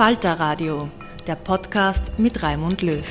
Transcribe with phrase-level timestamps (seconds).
[0.00, 0.88] Falter Radio,
[1.26, 3.04] der Podcast mit Raimund Löw.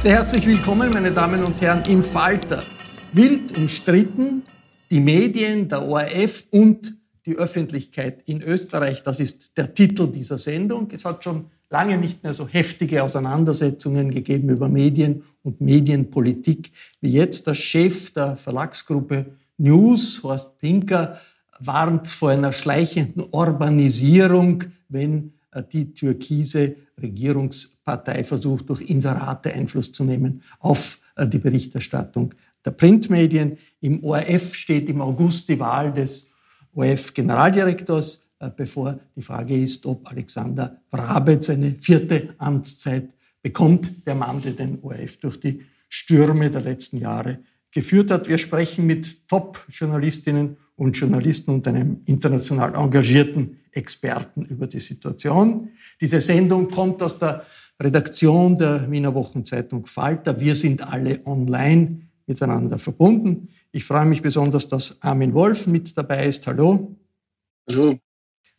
[0.00, 2.64] Sehr herzlich willkommen, meine Damen und Herren, im Falter.
[3.12, 4.42] Wild umstritten,
[4.90, 10.88] die Medien, der ORF und die Öffentlichkeit in Österreich, das ist der Titel dieser Sendung.
[10.90, 17.12] Es hat schon lange nicht mehr so heftige Auseinandersetzungen gegeben über Medien und Medienpolitik wie
[17.12, 17.46] jetzt.
[17.46, 19.26] Der Chef der Verlagsgruppe
[19.58, 21.20] News, Horst Pinker,
[21.58, 30.04] warnt vor einer schleichenden Urbanisierung, wenn äh, die türkise Regierungspartei versucht, durch Inserate Einfluss zu
[30.04, 32.34] nehmen auf äh, die Berichterstattung
[32.64, 33.58] der Printmedien.
[33.80, 36.28] Im ORF steht im August die Wahl des
[36.74, 38.98] ORF-Generaldirektors äh, bevor.
[39.14, 43.08] Die Frage ist, ob Alexander Wrabetz eine vierte Amtszeit
[43.42, 47.38] bekommt, der Mann, der den ORF durch die Stürme der letzten Jahre
[47.76, 48.26] geführt hat.
[48.26, 55.68] Wir sprechen mit Top-Journalistinnen und Journalisten und einem international engagierten Experten über die Situation.
[56.00, 57.44] Diese Sendung kommt aus der
[57.78, 60.40] Redaktion der Wiener Wochenzeitung Falter.
[60.40, 63.50] Wir sind alle online miteinander verbunden.
[63.72, 66.46] Ich freue mich besonders, dass Armin Wolf mit dabei ist.
[66.46, 66.96] Hallo.
[67.68, 67.98] Hallo.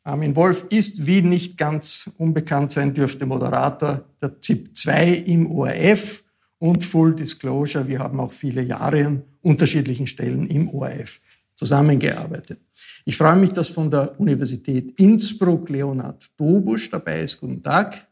[0.04, 6.24] Armin Wolf ist, wie nicht ganz unbekannt sein dürfte, Moderator der ZIP 2 im ORF
[6.60, 7.88] und Full Disclosure.
[7.88, 11.22] Wir haben auch viele Jahre an unterschiedlichen Stellen im ORF
[11.56, 12.60] zusammengearbeitet.
[13.06, 17.40] Ich freue mich, dass von der Universität Innsbruck Leonhard Dobusch dabei ist.
[17.40, 18.08] Guten Tag.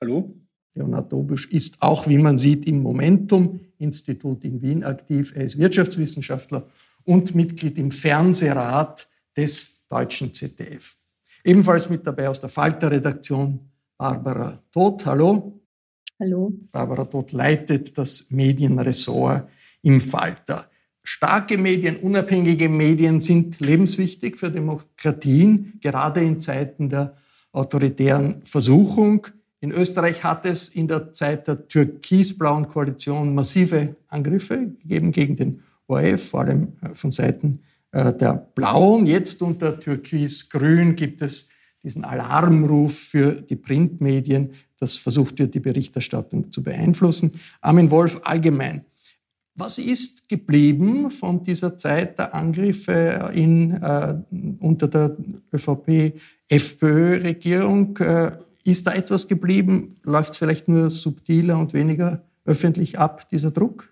[0.00, 0.34] Hallo.
[0.74, 5.32] Leonhard Dobusch ist auch, wie man sieht, im Momentum-Institut in Wien aktiv.
[5.34, 6.66] Er ist Wirtschaftswissenschaftler
[7.04, 10.96] und Mitglied im Fernsehrat des deutschen ZDF.
[11.42, 13.58] Ebenfalls mit dabei aus der Falter-Redaktion
[13.96, 15.04] Barbara Todt.
[15.06, 15.59] Hallo.
[16.20, 16.52] Hallo.
[16.70, 19.48] Barbara Todt leitet das Medienressort
[19.80, 20.66] im Falter.
[21.02, 27.16] Starke Medien, unabhängige Medien sind lebenswichtig für Demokratien, gerade in Zeiten der
[27.52, 29.28] autoritären Versuchung.
[29.60, 35.62] In Österreich hat es in der Zeit der türkis-blauen Koalition massive Angriffe gegeben gegen den
[35.86, 37.60] ORF, vor allem äh, von Seiten
[37.92, 39.06] äh, der Blauen.
[39.06, 41.48] Jetzt unter türkis-grün gibt es
[41.82, 47.32] diesen Alarmruf für die Printmedien, das versucht wird, die Berichterstattung zu beeinflussen.
[47.60, 48.84] Armin Wolf allgemein.
[49.54, 54.14] Was ist geblieben von dieser Zeit der Angriffe in, äh,
[54.60, 55.16] unter der
[55.52, 57.96] ÖVP-FPÖ-Regierung?
[57.98, 58.30] Äh,
[58.64, 59.96] ist da etwas geblieben?
[60.02, 63.89] Läuft es vielleicht nur subtiler und weniger öffentlich ab, dieser Druck?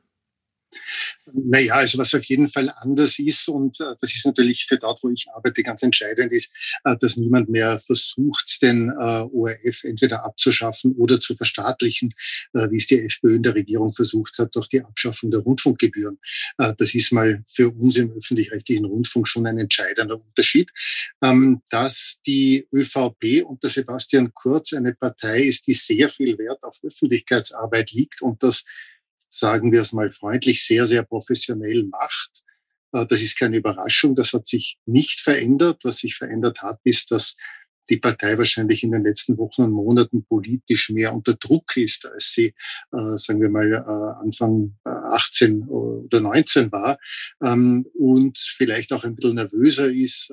[1.32, 5.02] Naja, also was auf jeden Fall anders ist, und äh, das ist natürlich für dort,
[5.02, 6.52] wo ich arbeite, ganz entscheidend ist,
[6.84, 12.14] äh, dass niemand mehr versucht, den äh, ORF entweder abzuschaffen oder zu verstaatlichen,
[12.54, 16.18] äh, wie es die FPÖ in der Regierung versucht hat, durch die Abschaffung der Rundfunkgebühren.
[16.58, 20.70] Äh, das ist mal für uns im öffentlich-rechtlichen Rundfunk schon ein entscheidender Unterschied.
[21.22, 26.78] Ähm, dass die ÖVP unter Sebastian Kurz eine Partei ist, die sehr viel Wert auf
[26.82, 28.64] Öffentlichkeitsarbeit liegt und das
[29.28, 32.42] sagen wir es mal freundlich, sehr, sehr professionell macht.
[32.92, 34.14] Äh, das ist keine Überraschung.
[34.14, 35.84] Das hat sich nicht verändert.
[35.84, 37.36] Was sich verändert hat, ist, dass
[37.90, 42.32] die Partei wahrscheinlich in den letzten Wochen und Monaten politisch mehr unter Druck ist, als
[42.32, 42.54] sie,
[42.92, 46.98] äh, sagen wir mal, äh, Anfang äh, 18 oder 19 war
[47.42, 50.30] ähm, und vielleicht auch ein bisschen nervöser ist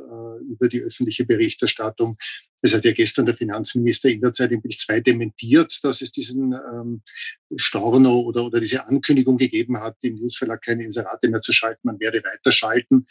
[0.48, 2.18] über die öffentliche Berichterstattung.
[2.66, 6.12] Es hat ja gestern der Finanzminister in der Zeit im Bild 2 dementiert, dass es
[6.12, 7.04] diesen ähm,
[7.56, 12.00] Storno oder, oder diese Ankündigung gegeben hat, im Newsverlag keine Inserate mehr zu schalten, man
[12.00, 13.06] werde weiterschalten.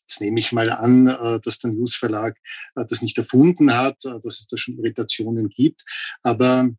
[0.00, 2.38] Jetzt nehme ich mal an, äh, dass der Newsverlag
[2.74, 5.84] äh, das nicht erfunden hat, äh, dass es da schon Irritationen gibt.
[6.22, 6.70] Aber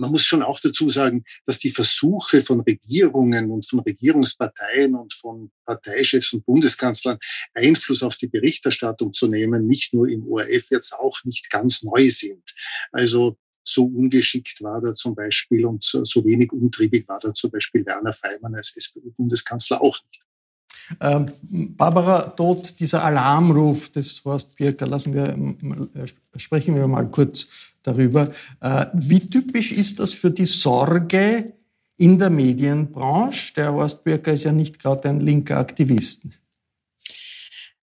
[0.00, 5.12] man muss schon auch dazu sagen, dass die Versuche von Regierungen und von Regierungsparteien und
[5.12, 7.18] von Parteichefs und Bundeskanzlern
[7.54, 12.08] Einfluss auf die Berichterstattung zu nehmen, nicht nur im ORF jetzt auch nicht ganz neu
[12.08, 12.42] sind.
[12.92, 17.84] Also so ungeschickt war da zum Beispiel und so wenig umtriebig war da zum Beispiel
[17.84, 20.22] Werner Feimann als SPÖ-Bundeskanzler auch nicht.
[21.00, 21.32] Ähm,
[21.76, 25.28] Barbara, dort dieser Alarmruf des Horst Birker, lassen wir,
[25.94, 27.46] äh, sprechen wir mal kurz
[27.82, 28.30] darüber.
[28.60, 31.52] Äh, wie typisch ist das für die Sorge
[31.96, 33.54] in der Medienbranche?
[33.54, 36.22] Der Horst Birker ist ja nicht gerade ein linker Aktivist.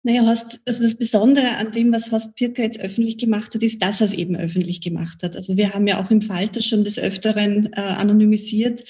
[0.04, 3.80] Naja, Horst, also das Besondere an dem, was Horst Pirker jetzt öffentlich gemacht hat, ist,
[3.82, 5.36] dass er es eben öffentlich gemacht hat.
[5.36, 8.84] Also wir haben ja auch im Falter schon des Öfteren äh, anonymisiert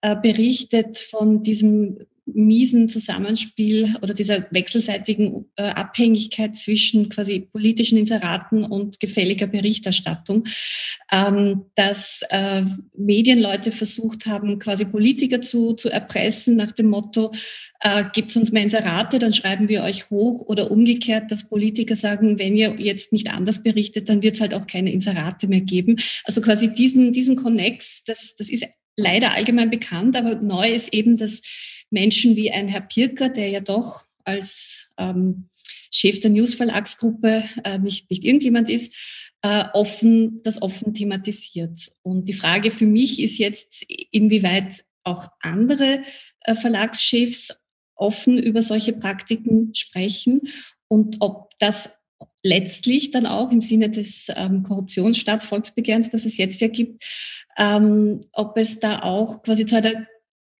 [0.00, 1.98] äh, berichtet von diesem
[2.34, 10.44] miesen Zusammenspiel oder dieser wechselseitigen äh, Abhängigkeit zwischen quasi politischen Inseraten und gefälliger Berichterstattung,
[11.12, 12.62] ähm, dass äh,
[12.96, 17.32] Medienleute versucht haben, quasi Politiker zu, zu erpressen nach dem Motto,
[17.80, 22.38] äh, gebt uns mehr Inserate, dann schreiben wir euch hoch oder umgekehrt, dass Politiker sagen,
[22.38, 25.96] wenn ihr jetzt nicht anders berichtet, dann wird es halt auch keine Inserate mehr geben.
[26.24, 28.64] Also quasi diesen, diesen Connex, das, das ist
[28.96, 31.42] leider allgemein bekannt, aber neu ist eben, dass
[31.94, 35.48] Menschen wie ein Herr Pirker, der ja doch als ähm,
[35.90, 38.92] Chef der News-Verlagsgruppe äh, nicht, nicht irgendjemand ist,
[39.42, 41.92] äh, offen, das offen thematisiert.
[42.02, 46.02] Und die Frage für mich ist jetzt, inwieweit auch andere
[46.40, 47.54] äh, Verlagschefs
[47.94, 50.42] offen über solche Praktiken sprechen
[50.88, 51.90] und ob das
[52.42, 57.04] letztlich dann auch im Sinne des ähm, Korruptionsstaatsvolksbegehrens, das es jetzt ja gibt,
[57.56, 60.06] ähm, ob es da auch quasi zu einer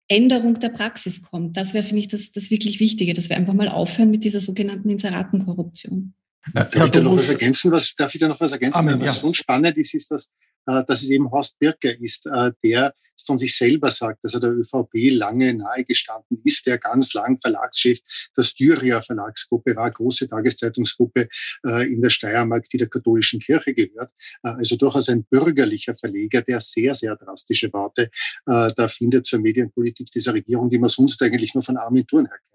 [0.07, 1.57] Änderung der Praxis kommt.
[1.57, 4.39] Das wäre, finde ich, das, das wirklich Wichtige, dass wir einfach mal aufhören mit dieser
[4.39, 6.13] sogenannten Inseratenkorruption.
[6.53, 7.71] Darf ich da noch was ergänzen?
[7.71, 8.77] Was, darf ich da noch was ergänzen?
[8.77, 9.21] Amen, was ja.
[9.21, 10.29] schon spannend ist, ist, dass,
[10.65, 12.93] dass es eben Horst Birker ist, äh, der
[13.25, 17.99] von sich selber sagt, dass er der ÖVP lange nahegestanden ist, der ganz lang Verlagschef
[18.35, 21.27] der Styria Verlagsgruppe war, große Tageszeitungsgruppe
[21.65, 24.11] äh, in der Steiermark, die der katholischen Kirche gehört.
[24.43, 28.09] Äh, also durchaus ein bürgerlicher Verleger, der sehr, sehr drastische Worte
[28.45, 32.25] äh, da findet zur Medienpolitik dieser Regierung, die man sonst eigentlich nur von Armin Thurn
[32.25, 32.54] her kennt.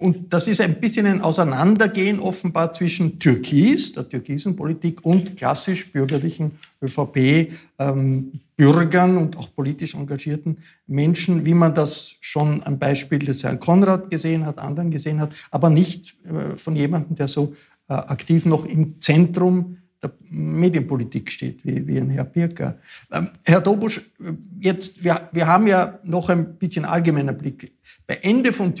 [0.00, 6.52] Und das ist ein bisschen ein Auseinandergehen offenbar zwischen Türkis, der Türkisenpolitik, und klassisch bürgerlichen
[6.80, 7.50] ÖVP-Bürgern
[9.10, 14.08] ähm, und auch politisch engagierten Menschen, wie man das schon am Beispiel des Herrn Konrad
[14.08, 17.56] gesehen hat, anderen gesehen hat, aber nicht äh, von jemandem, der so
[17.88, 22.78] äh, aktiv noch im Zentrum der Medienpolitik steht, wie, wie ein Herr Pirker.
[23.10, 24.00] Ähm, Herr Dobusch,
[24.60, 27.72] jetzt, wir, wir haben ja noch ein bisschen allgemeiner Blick.
[28.06, 28.74] Bei Ende von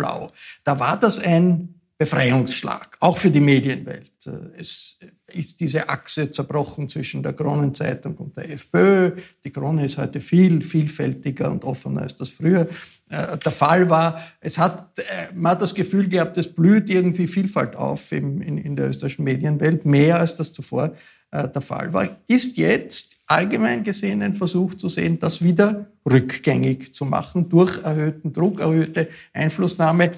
[0.00, 0.30] Türkis-Blau,
[0.64, 4.10] da war das ein Befreiungsschlag, auch für die Medienwelt.
[4.56, 9.12] Es ist diese Achse zerbrochen zwischen der Kronenzeitung und der FPÖ.
[9.44, 12.68] Die Krone ist heute viel vielfältiger und offener, als das früher
[13.10, 14.22] äh, der Fall war.
[14.40, 15.02] Es hat, äh,
[15.34, 19.24] man hat das Gefühl gehabt, es blüht irgendwie Vielfalt auf in, in, in der österreichischen
[19.24, 20.94] Medienwelt, mehr als das zuvor
[21.30, 22.08] äh, der Fall war.
[22.28, 28.32] Ist jetzt allgemein gesehen ein Versuch zu sehen, das wieder rückgängig zu machen durch erhöhten
[28.32, 30.12] Druck, erhöhte Einflussnahme.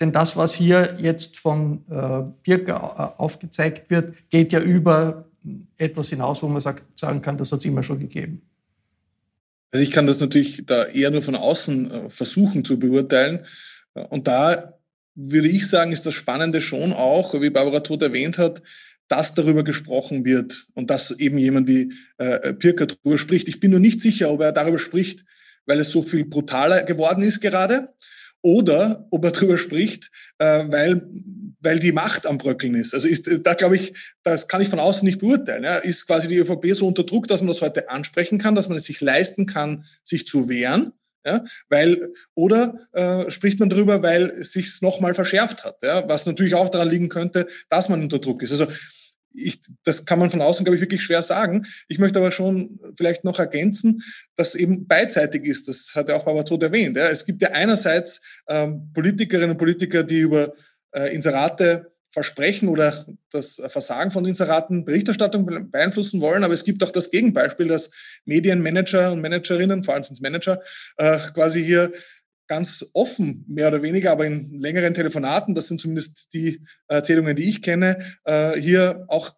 [0.00, 5.26] Denn das, was hier jetzt von äh, Birker aufgezeigt wird, geht ja über
[5.76, 8.42] etwas hinaus, wo man sagt, sagen kann, das hat es immer schon gegeben.
[9.70, 13.40] Also ich kann das natürlich da eher nur von außen äh, versuchen zu beurteilen.
[14.08, 14.78] Und da
[15.14, 18.62] würde ich sagen, ist das Spannende schon auch, wie Barbara Todt erwähnt hat,
[19.08, 23.48] dass darüber gesprochen wird und dass eben jemand wie äh, Pirker darüber spricht.
[23.48, 25.24] Ich bin nur nicht sicher, ob er darüber spricht,
[25.66, 27.94] weil es so viel brutaler geworden ist gerade,
[28.42, 31.08] oder ob er darüber spricht, äh, weil,
[31.60, 32.94] weil die Macht am Bröckeln ist.
[32.94, 35.64] Also ist, da glaube ich, das kann ich von außen nicht beurteilen.
[35.64, 35.76] Ja.
[35.76, 38.78] Ist quasi die ÖVP so unter Druck, dass man das heute ansprechen kann, dass man
[38.78, 40.92] es sich leisten kann, sich zu wehren?
[41.26, 46.24] Ja, weil, oder äh, spricht man darüber, weil es sich nochmal verschärft hat, ja, was
[46.24, 48.52] natürlich auch daran liegen könnte, dass man unter Druck ist.
[48.52, 48.68] Also
[49.34, 51.66] ich, das kann man von außen, glaube ich, wirklich schwer sagen.
[51.88, 54.02] Ich möchte aber schon vielleicht noch ergänzen,
[54.36, 55.68] dass eben beidseitig ist.
[55.68, 56.96] Das hat ja auch Barbara Todt erwähnt.
[56.96, 57.08] Ja.
[57.08, 60.54] Es gibt ja einerseits ähm, Politikerinnen und Politiker, die über
[60.92, 66.42] äh, Inserate versprechen oder das Versagen von Inseraten Berichterstattung beeinflussen wollen.
[66.42, 67.90] Aber es gibt auch das Gegenbeispiel, dass
[68.24, 70.60] Medienmanager und Managerinnen, vor allem sind es Manager,
[70.96, 71.92] äh, quasi hier
[72.48, 77.48] ganz offen, mehr oder weniger, aber in längeren Telefonaten, das sind zumindest die Erzählungen, die
[77.48, 79.34] ich kenne, äh, hier auch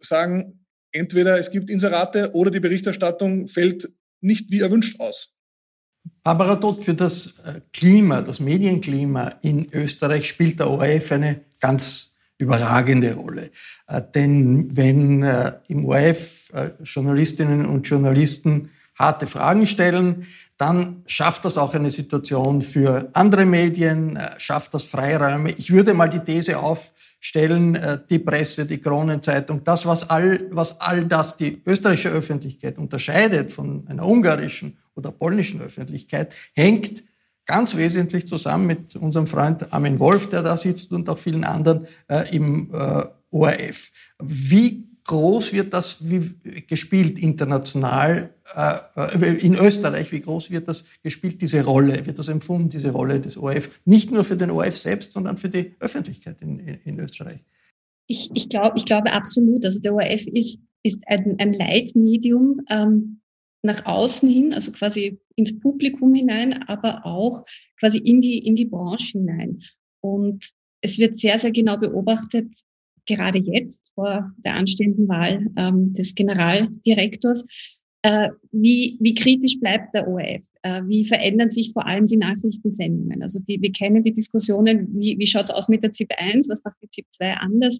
[0.00, 3.90] sagen, entweder es gibt Inserate oder die Berichterstattung fällt
[4.20, 5.34] nicht wie erwünscht aus.
[6.22, 12.16] Barbara Todt, für das äh, Klima, das Medienklima in Österreich spielt der ORF eine ganz
[12.38, 13.50] überragende Rolle.
[13.88, 15.22] Äh, denn wenn
[15.68, 16.52] im ORF
[16.84, 20.26] Journalistinnen und Journalisten harte Fragen stellen,
[20.58, 25.50] dann schafft das auch eine Situation für andere Medien, äh, schafft das Freiräume.
[25.52, 30.80] Ich würde mal die These aufstellen, äh, die Presse, die Kronenzeitung, das, was all, was
[30.80, 37.02] all das die österreichische Öffentlichkeit unterscheidet von einer ungarischen oder polnischen Öffentlichkeit, hängt
[37.44, 41.86] ganz wesentlich zusammen mit unserem Freund Armin Wolf, der da sitzt, und auch vielen anderen
[42.08, 43.90] äh, im äh, ORF.
[44.22, 46.02] Wie groß wird das
[46.68, 50.12] gespielt international äh, äh, in Österreich?
[50.12, 52.06] Wie groß wird das gespielt, diese Rolle?
[52.06, 53.70] Wird das empfunden, diese Rolle des ORF?
[53.84, 57.40] Nicht nur für den ORF selbst, sondern für die Öffentlichkeit in, in, in Österreich.
[58.06, 59.64] Ich, ich, glaub, ich glaube absolut.
[59.64, 63.20] Also der ORF ist, ist ein, ein Leitmedium ähm,
[63.62, 67.44] nach außen hin, also quasi ins Publikum hinein, aber auch
[67.78, 69.60] quasi in die, in die Branche hinein.
[70.00, 72.48] Und es wird sehr, sehr genau beobachtet,
[73.06, 77.44] gerade jetzt vor der anstehenden Wahl ähm, des Generaldirektors,
[78.02, 80.44] äh, wie, wie kritisch bleibt der ORF?
[80.62, 83.22] Äh, wie verändern sich vor allem die Nachrichtensendungen?
[83.22, 86.48] Also die, wir kennen die Diskussionen, wie, wie schaut es aus mit der ZIP 1,
[86.48, 87.78] was macht die ZIP 2 anders?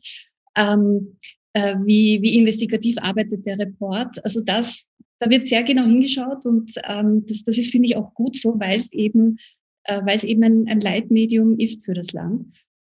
[0.57, 1.17] Ähm,
[1.55, 4.25] äh, wie, wie investigativ arbeitet der Report?
[4.25, 4.85] Also das,
[5.19, 8.59] da wird sehr genau hingeschaut und ähm, das, das ist, finde ich, auch gut so,
[8.61, 9.38] weil es eben,
[9.85, 12.47] äh, weil es eben ein, ein Leitmedium ist für das Land.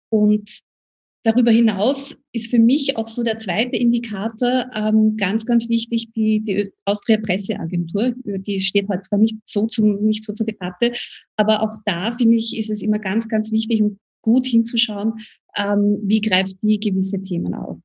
[0.10, 0.62] Und
[1.26, 6.42] Darüber hinaus ist für mich auch so der zweite Indikator ähm, ganz, ganz wichtig, die,
[6.42, 8.14] die Austria Presseagentur.
[8.26, 10.92] Die steht heute zwar nicht so, zum, nicht so zur Debatte,
[11.38, 15.14] aber auch da finde ich, ist es immer ganz, ganz wichtig und gut hinzuschauen,
[15.56, 17.78] ähm, wie greift die gewisse Themen auf.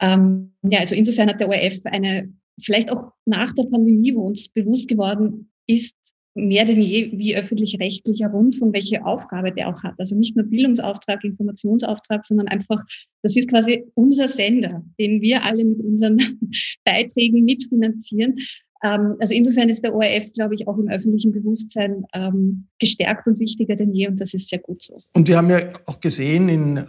[0.00, 4.48] Ähm, ja, also insofern hat der ORF eine, vielleicht auch nach der Pandemie, wo uns
[4.48, 5.94] bewusst geworden ist,
[6.36, 9.94] mehr denn je wie öffentlich-rechtlicher Rundfunk, welche Aufgabe der auch hat.
[9.98, 12.82] Also nicht nur Bildungsauftrag, Informationsauftrag, sondern einfach,
[13.22, 16.18] das ist quasi unser Sender, den wir alle mit unseren
[16.84, 18.36] Beiträgen mitfinanzieren.
[18.82, 23.40] Ähm, also insofern ist der ORF, glaube ich, auch im öffentlichen Bewusstsein ähm, gestärkt und
[23.40, 24.96] wichtiger denn je und das ist sehr gut so.
[25.14, 26.82] Und wir haben ja auch gesehen in äh,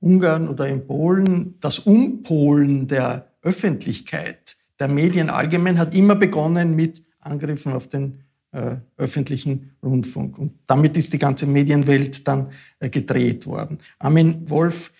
[0.00, 7.04] Ungarn oder in Polen, das Umpolen der Öffentlichkeit, der Medien allgemein hat immer begonnen mit
[7.20, 8.25] Angriffen auf den
[8.56, 10.38] äh, öffentlichen Rundfunk.
[10.38, 13.78] Und damit ist die ganze Medienwelt dann äh, gedreht worden.
[13.98, 14.92] Armin Wolf,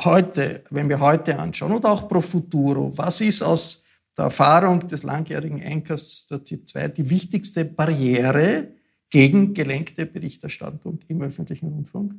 [0.00, 3.84] heute, wenn wir heute anschauen, oder auch pro futuro, was ist aus
[4.16, 8.68] der Erfahrung des langjährigen Enkers der ZIP 2 die wichtigste Barriere
[9.10, 12.14] gegen gelenkte Berichterstattung im öffentlichen Rundfunk?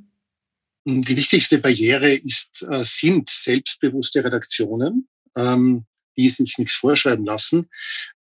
[0.85, 5.85] Die wichtigste Barriere ist, äh, sind selbstbewusste Redaktionen, ähm,
[6.17, 7.67] die sich nichts vorschreiben lassen.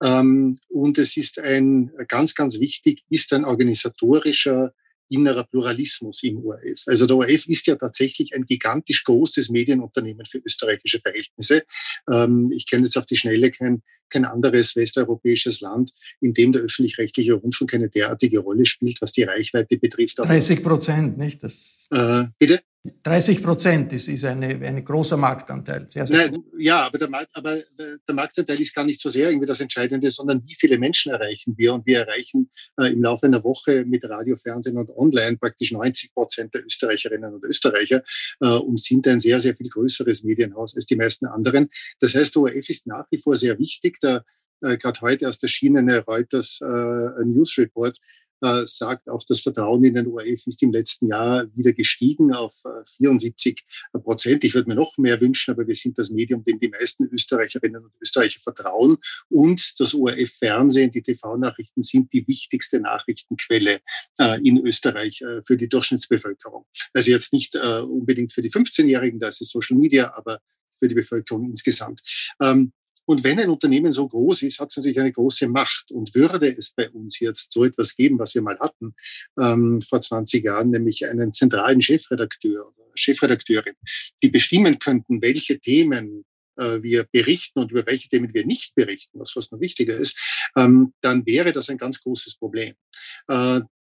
[0.03, 4.73] Ähm, und es ist ein, ganz, ganz wichtig, ist ein organisatorischer
[5.09, 6.85] innerer Pluralismus im ORF.
[6.87, 11.65] Also der ORF ist ja tatsächlich ein gigantisch großes Medienunternehmen für österreichische Verhältnisse.
[12.11, 16.63] Ähm, ich kenne jetzt auf die Schnelle kein, kein anderes westeuropäisches Land, in dem der
[16.63, 20.19] öffentlich-rechtliche Rundfunk eine derartige Rolle spielt, was die Reichweite betrifft.
[20.19, 21.43] 30 Prozent, nicht?
[21.43, 22.61] Das äh, bitte?
[23.03, 25.87] 30 Prozent ist, ist eine, ein großer Marktanteil.
[25.91, 29.31] Sehr, sehr Nein, ja, aber der, Markt, aber der Marktanteil ist gar nicht so sehr
[29.31, 31.73] irgendwie das Entscheidende, sondern wie viele Menschen erreichen wir.
[31.73, 36.13] Und wir erreichen äh, im Laufe einer Woche mit Radio, Fernsehen und Online praktisch 90
[36.13, 38.03] Prozent der Österreicherinnen und Österreicher
[38.41, 41.71] äh, und sind ein sehr, sehr viel größeres Medienhaus als die meisten anderen.
[42.01, 43.99] Das heißt, ORF ist nach wie vor sehr wichtig.
[44.01, 44.27] Der
[44.61, 47.99] äh, gerade heute erst erschienene Reuters äh, News Report
[48.45, 52.63] äh, sagt, auch das Vertrauen in den ORF ist im letzten Jahr wieder gestiegen auf
[52.97, 54.45] 74 äh, Prozent.
[54.45, 57.83] Ich würde mir noch mehr wünschen, aber wir sind das Medium, dem die meisten Österreicherinnen
[57.85, 58.99] und Österreicher vertrauen.
[59.31, 63.81] Und das ORF-Fernsehen, die TV-Nachrichten sind die wichtigste Nachrichtenquelle
[64.19, 66.67] äh, in Österreich äh, für die Durchschnittsbevölkerung.
[66.93, 70.41] Also jetzt nicht äh, unbedingt für die 15-Jährigen, da ist es Social Media, aber
[70.79, 72.03] für die Bevölkerung insgesamt.
[72.41, 72.73] Ähm,
[73.07, 75.91] und wenn ein Unternehmen so groß ist, hat es natürlich eine große Macht.
[75.91, 78.95] Und würde es bei uns jetzt so etwas geben, was wir mal hatten
[79.41, 83.75] ähm, vor 20 Jahren, nämlich einen zentralen Chefredakteur oder Chefredakteurin,
[84.23, 86.25] die bestimmen könnten, welche Themen
[86.57, 90.51] äh, wir berichten und über welche Themen wir nicht berichten, was fast noch wichtiger ist,
[90.57, 92.75] ähm, dann wäre das ein ganz großes Problem.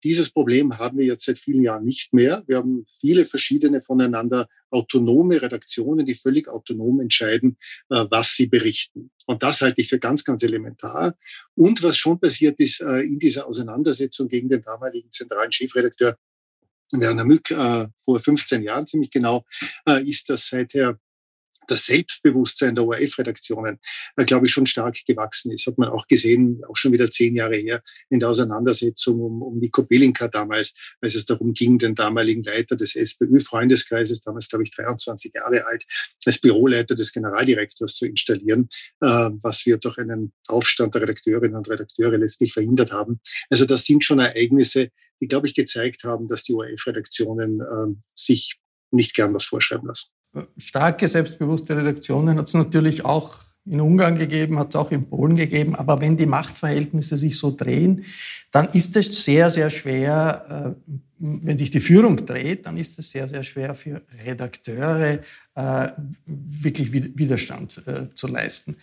[0.04, 2.44] Dieses Problem haben wir jetzt seit vielen Jahren nicht mehr.
[2.48, 7.58] Wir haben viele verschiedene voneinander autonome Redaktionen, die völlig autonom entscheiden,
[7.90, 9.12] äh, was sie berichten.
[9.28, 11.18] Und das halte ich für ganz, ganz elementar.
[11.56, 16.18] Und was schon passiert ist äh, in dieser Auseinandersetzung gegen den damaligen zentralen Chefredakteur
[16.94, 19.46] Werner Mück äh, vor 15 Jahren ziemlich genau,
[20.04, 21.00] ist das seither
[21.72, 23.80] das Selbstbewusstsein der ORF-Redaktionen,
[24.18, 25.66] äh, glaube ich, schon stark gewachsen ist.
[25.66, 29.58] Hat man auch gesehen, auch schon wieder zehn Jahre her, in der Auseinandersetzung um, um
[29.58, 34.72] Nico Belinka damals, als es darum ging, den damaligen Leiter des SPÖ-Freundeskreises, damals, glaube ich,
[34.72, 35.86] 23 Jahre alt,
[36.26, 41.70] als Büroleiter des Generaldirektors zu installieren, äh, was wir durch einen Aufstand der Redakteurinnen und
[41.70, 43.22] Redakteure letztlich verhindert haben.
[43.50, 44.90] Also das sind schon Ereignisse,
[45.22, 48.58] die, glaube ich, gezeigt haben, dass die ORF-Redaktionen äh, sich
[48.92, 50.12] nicht gern was vorschreiben lassen
[50.58, 55.36] starke, selbstbewusste Redaktionen hat es natürlich auch in Ungarn gegeben, hat es auch in Polen
[55.36, 55.76] gegeben.
[55.76, 58.06] Aber wenn die Machtverhältnisse sich so drehen,
[58.52, 63.12] dann ist es sehr, sehr schwer, äh, wenn sich die Führung dreht, dann ist es
[63.12, 65.20] sehr, sehr schwer für Redakteure
[65.54, 65.90] äh,
[66.26, 68.78] wirklich Widerstand äh, zu leisten.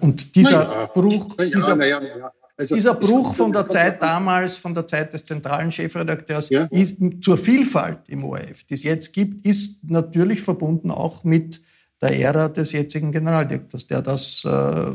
[0.00, 4.74] und dieser ja, Bruch, ja, dieser, ja, also Dieser Bruch von der Zeit damals, von
[4.74, 6.64] der Zeit des zentralen Chefredakteurs ja.
[6.70, 11.62] ist, zur Vielfalt im ORF, die es jetzt gibt, ist natürlich verbunden auch mit
[12.00, 14.92] der Ära des jetzigen Generaldirektors, der das äh,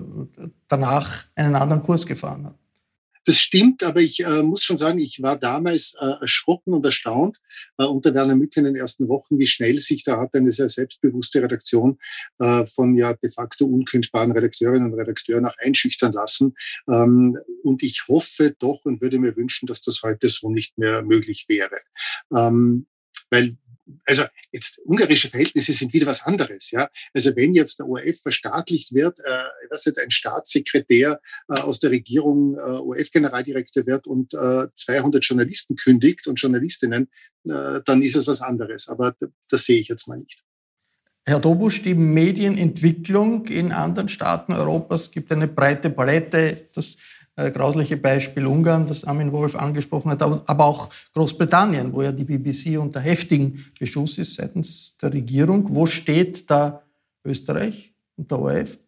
[0.68, 2.56] danach einen anderen Kurs gefahren hat.
[3.28, 7.40] Das stimmt, aber ich äh, muss schon sagen, ich war damals äh, erschrocken und erstaunt
[7.78, 10.70] äh, unter Werner Mücke in den ersten Wochen, wie schnell sich da hat eine sehr
[10.70, 12.00] selbstbewusste Redaktion
[12.40, 16.56] äh, von ja de facto unkündbaren Redakteurinnen und Redakteuren auch einschüchtern lassen.
[16.90, 21.02] Ähm, und ich hoffe doch und würde mir wünschen, dass das heute so nicht mehr
[21.02, 21.76] möglich wäre.
[22.34, 22.88] Ähm,
[23.30, 23.58] weil
[24.06, 26.72] also jetzt ungarische Verhältnisse sind wieder was anderes.
[26.72, 26.90] Ja?
[27.14, 31.92] Also wenn jetzt der ORF verstaatlicht wird, äh, was jetzt ein Staatssekretär äh, aus der
[31.92, 37.10] Regierung äh, ORF-Generaldirektor wird und äh, 200 Journalisten kündigt und Journalistinnen,
[37.50, 38.88] äh, dann ist es was anderes.
[38.88, 39.16] Aber
[39.50, 40.44] das sehe ich jetzt mal nicht.
[41.26, 46.70] Herr Dobusch, die Medienentwicklung in anderen Staaten Europas gibt eine breite Palette.
[46.74, 46.96] Das
[47.38, 52.24] äh, grausliche Beispiel Ungarn, das Armin Wolf angesprochen hat, aber auch Großbritannien, wo ja die
[52.24, 55.76] BBC unter heftigen Beschuss ist seitens der Regierung.
[55.76, 56.84] Wo steht da
[57.24, 58.80] Österreich und der ORF?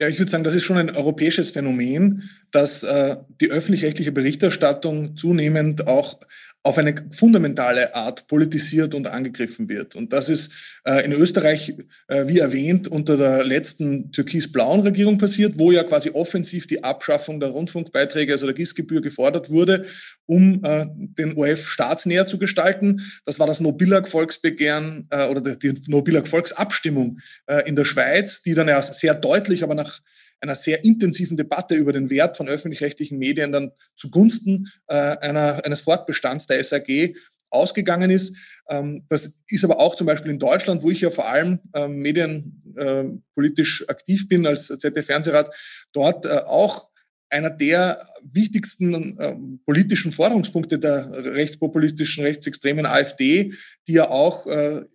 [0.00, 5.16] Ja, ich würde sagen, das ist schon ein europäisches Phänomen, dass äh, die öffentlich-rechtliche Berichterstattung
[5.16, 6.20] zunehmend auch
[6.62, 9.94] auf eine fundamentale Art politisiert und angegriffen wird.
[9.94, 10.50] Und das ist
[10.84, 11.74] äh, in Österreich,
[12.08, 17.40] äh, wie erwähnt, unter der letzten türkis-blauen Regierung passiert, wo ja quasi offensiv die Abschaffung
[17.40, 19.86] der Rundfunkbeiträge, also der GIS-Gebühr gefordert wurde,
[20.26, 23.02] um äh, den ORF staatsnäher zu gestalten.
[23.24, 28.82] Das war das Nobillag-Volksbegehren äh, oder die Nobillag-Volksabstimmung äh, in der Schweiz, die dann ja
[28.82, 30.00] sehr deutlich, aber nach
[30.40, 35.80] einer sehr intensiven Debatte über den Wert von öffentlich-rechtlichen Medien dann zugunsten äh, einer, eines
[35.80, 37.14] Fortbestands der SAG
[37.50, 38.36] ausgegangen ist.
[38.68, 41.98] Ähm, das ist aber auch zum Beispiel in Deutschland, wo ich ja vor allem ähm,
[41.98, 45.54] medienpolitisch äh, aktiv bin als ZDF-Fernsehrat,
[45.92, 46.88] dort äh, auch
[47.30, 53.52] einer der wichtigsten äh, politischen Forderungspunkte der rechtspopulistischen, rechtsextremen AfD,
[53.86, 54.86] die ja auch äh,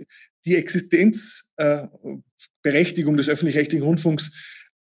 [0.46, 4.32] die Existenzberechtigung des öffentlich-rechtlichen Rundfunks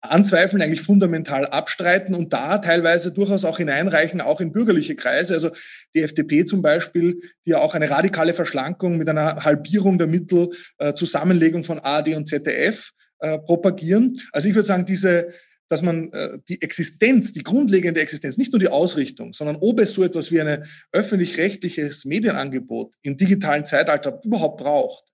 [0.02, 5.34] anzweifeln, eigentlich fundamental abstreiten und da teilweise durchaus auch hineinreichen, auch in bürgerliche Kreise.
[5.34, 5.50] Also
[5.94, 10.50] die FDP zum Beispiel, die ja auch eine radikale Verschlankung mit einer Halbierung der Mittel,
[10.78, 14.18] äh, Zusammenlegung von ARD und ZDF äh, propagieren.
[14.32, 15.32] Also ich würde sagen, diese,
[15.68, 19.92] dass man äh, die Existenz, die grundlegende Existenz, nicht nur die Ausrichtung, sondern ob es
[19.92, 25.04] so etwas wie ein öffentlich-rechtliches Medienangebot im digitalen Zeitalter überhaupt braucht.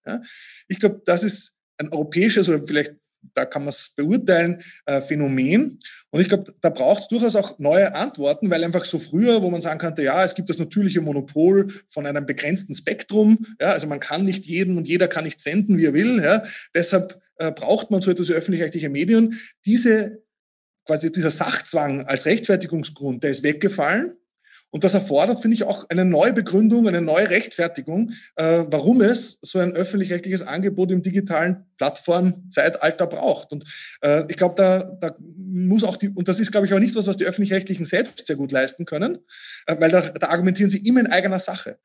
[0.68, 2.94] Ich glaube, das ist ein europäisches oder vielleicht
[3.34, 5.78] da kann man es beurteilen, äh, Phänomen.
[6.10, 9.50] Und ich glaube, da braucht es durchaus auch neue Antworten, weil einfach so früher, wo
[9.50, 13.86] man sagen könnte, ja, es gibt das natürliche Monopol von einem begrenzten Spektrum, ja, also
[13.86, 16.42] man kann nicht jeden und jeder kann nicht senden, wie er will, ja,
[16.74, 19.38] deshalb äh, braucht man so etwas wie öffentlich-rechtliche Medien.
[19.64, 20.22] Diese,
[20.84, 24.16] quasi dieser Sachzwang als Rechtfertigungsgrund, der ist weggefallen.
[24.76, 29.38] Und das erfordert, finde ich, auch eine neue Begründung, eine neue Rechtfertigung, äh, warum es
[29.40, 33.52] so ein öffentlich-rechtliches Angebot im digitalen Plattformzeitalter braucht.
[33.52, 33.64] Und
[34.02, 36.94] äh, ich glaube, da, da muss auch die, und das ist, glaube ich, auch nicht
[36.94, 39.20] was, was die öffentlich-rechtlichen selbst sehr gut leisten können,
[39.66, 41.78] äh, weil da, da argumentieren sie immer in eigener Sache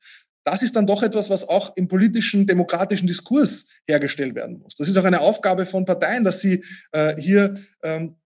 [0.44, 4.74] das ist dann doch etwas, was auch im politischen, demokratischen Diskurs hergestellt werden muss.
[4.74, 8.16] Das ist auch eine Aufgabe von Parteien, dass sie äh, hier ähm,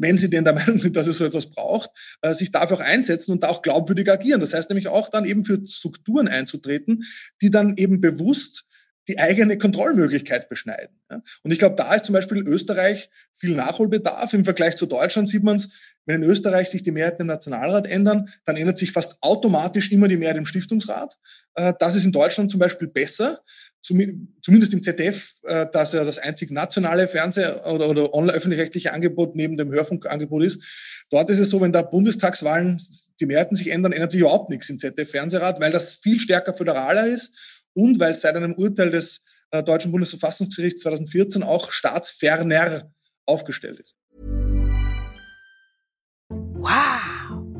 [0.00, 1.90] wenn sie denn der Meinung sind, dass es so etwas braucht,
[2.22, 4.40] äh, sich dafür auch einsetzen und da auch glaubwürdig agieren.
[4.40, 7.04] Das heißt nämlich auch dann eben für Strukturen einzutreten,
[7.40, 8.64] die dann eben bewusst
[9.08, 11.00] die eigene Kontrollmöglichkeit beschneiden.
[11.42, 14.32] Und ich glaube, da ist zum Beispiel Österreich viel Nachholbedarf.
[14.34, 15.70] Im Vergleich zu Deutschland sieht man es,
[16.06, 20.08] wenn in Österreich sich die Mehrheiten im Nationalrat ändern, dann ändert sich fast automatisch immer
[20.08, 21.16] die Mehrheit im Stiftungsrat.
[21.54, 23.42] Äh, das ist in Deutschland zum Beispiel besser,
[23.82, 29.56] zumindest im ZDF, äh, dass er das einzig nationale Fernseh- oder, oder öffentlich-rechtliche Angebot neben
[29.56, 31.06] dem Hörfunkangebot ist.
[31.10, 32.78] Dort ist es so, wenn da Bundestagswahlen
[33.20, 37.06] die Mehrheiten sich ändern, ändert sich überhaupt nichts im ZDF-Fernsehrat, weil das viel stärker föderaler
[37.06, 42.92] ist und weil seit einem Urteil des äh, Deutschen Bundesverfassungsgerichts 2014 auch staatsferner
[43.26, 43.99] aufgestellt ist.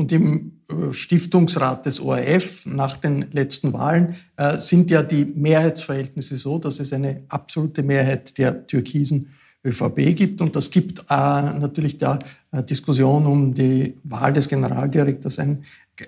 [0.00, 6.38] Und im äh, Stiftungsrat des ORF nach den letzten Wahlen äh, sind ja die Mehrheitsverhältnisse
[6.38, 9.28] so, dass es eine absolute Mehrheit der türkisen
[9.62, 10.40] ÖVP gibt.
[10.40, 12.18] Und das gibt äh, natürlich der
[12.50, 15.64] Diskussion um die Wahl des Generaldirektors ein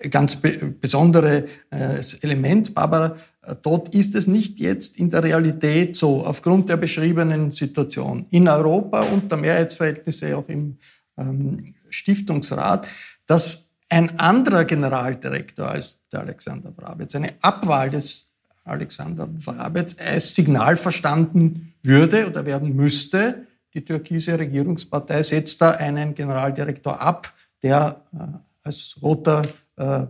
[0.08, 2.74] ganz be besonderes Element.
[2.74, 3.16] Barbara,
[3.60, 9.02] dort ist es nicht jetzt in der Realität so, aufgrund der beschriebenen Situation in Europa
[9.02, 10.78] und der Mehrheitsverhältnisse auch im
[11.18, 12.88] ähm, Stiftungsrat,
[13.26, 18.32] dass ein anderer Generaldirektor als der Alexander Vrabetz, eine Abwahl des
[18.64, 26.14] Alexander Vrabetz als Signal verstanden würde oder werden müsste, die türkische Regierungspartei setzt da einen
[26.14, 29.42] Generaldirektor ab, der äh, als roter
[29.76, 30.00] äh,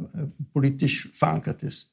[0.53, 1.89] politisch verankert ist.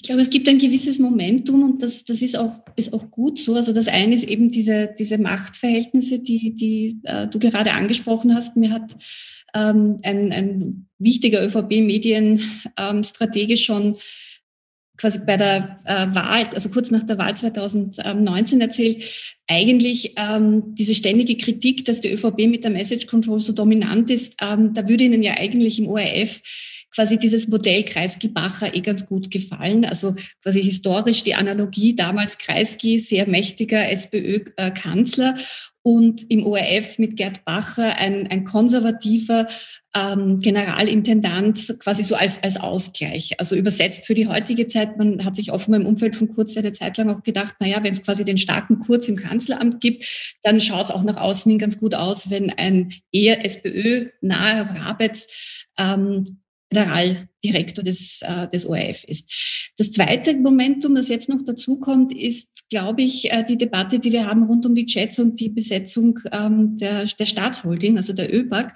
[0.00, 3.40] Ich glaube, es gibt ein gewisses Momentum und das, das ist, auch, ist auch gut
[3.40, 3.54] so.
[3.54, 8.56] Also das eine ist eben diese, diese Machtverhältnisse, die, die äh, du gerade angesprochen hast.
[8.56, 8.96] Mir hat
[9.56, 13.96] ähm, ein, ein wichtiger ÖVP-Medienstratege ähm, schon
[14.96, 19.02] quasi bei der äh, Wahl, also kurz nach der Wahl 2019 erzählt,
[19.46, 24.36] eigentlich ähm, diese ständige Kritik, dass die ÖVP mit der Message Control so dominant ist,
[24.40, 26.40] ähm, da würde Ihnen ja eigentlich im ORF
[26.96, 29.84] quasi dieses Modell Kreisky-Bacher eh ganz gut gefallen.
[29.84, 35.36] Also quasi historisch die Analogie, damals Kreisky, sehr mächtiger SPÖ-Kanzler
[35.82, 39.46] und im ORF mit Gerd Bacher ein, ein konservativer
[39.94, 43.38] ähm, Generalintendant quasi so als, als Ausgleich.
[43.38, 46.72] Also übersetzt für die heutige Zeit, man hat sich offenbar im Umfeld von Kurz eine
[46.72, 50.62] Zeit lang auch gedacht, naja, wenn es quasi den starken Kurz im Kanzleramt gibt, dann
[50.62, 55.26] schaut es auch nach außen hin ganz gut aus, wenn ein eher SPÖ-naher Rabetz
[55.78, 59.72] ähm, Generaldirektor des, äh, des ORF ist.
[59.76, 64.12] Das zweite Momentum, das jetzt noch dazu kommt, ist, glaube ich, äh, die Debatte, die
[64.12, 68.34] wir haben rund um die Chats und die Besetzung ähm, der, der Staatsholding, also der
[68.34, 68.72] ÖBAG.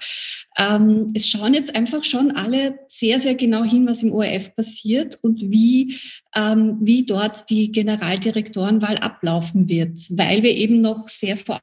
[0.57, 5.17] Ähm, es schauen jetzt einfach schon alle sehr, sehr genau hin, was im ORF passiert
[5.21, 5.97] und wie,
[6.35, 11.59] ähm, wie dort die Generaldirektorenwahl ablaufen wird, weil wir eben noch sehr vor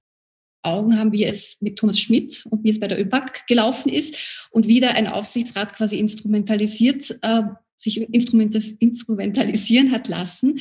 [0.62, 4.48] Augen haben, wie es mit Thomas Schmidt und wie es bei der ÖPAC gelaufen ist
[4.50, 7.42] und wie da ein Aufsichtsrat quasi instrumentalisiert äh,
[7.80, 10.58] sich instrumentalisieren hat lassen.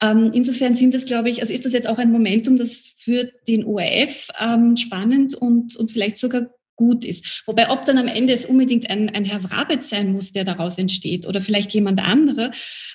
[0.00, 3.32] Ähm, insofern sind das, glaube ich, also ist das jetzt auch ein Momentum, das für
[3.48, 7.42] den ORF ähm, spannend und, und vielleicht sogar gut ist.
[7.46, 10.78] Wobei, ob dann am Ende es unbedingt ein, ein Herr Wrabetz sein muss, der daraus
[10.78, 12.52] entsteht oder vielleicht jemand andere,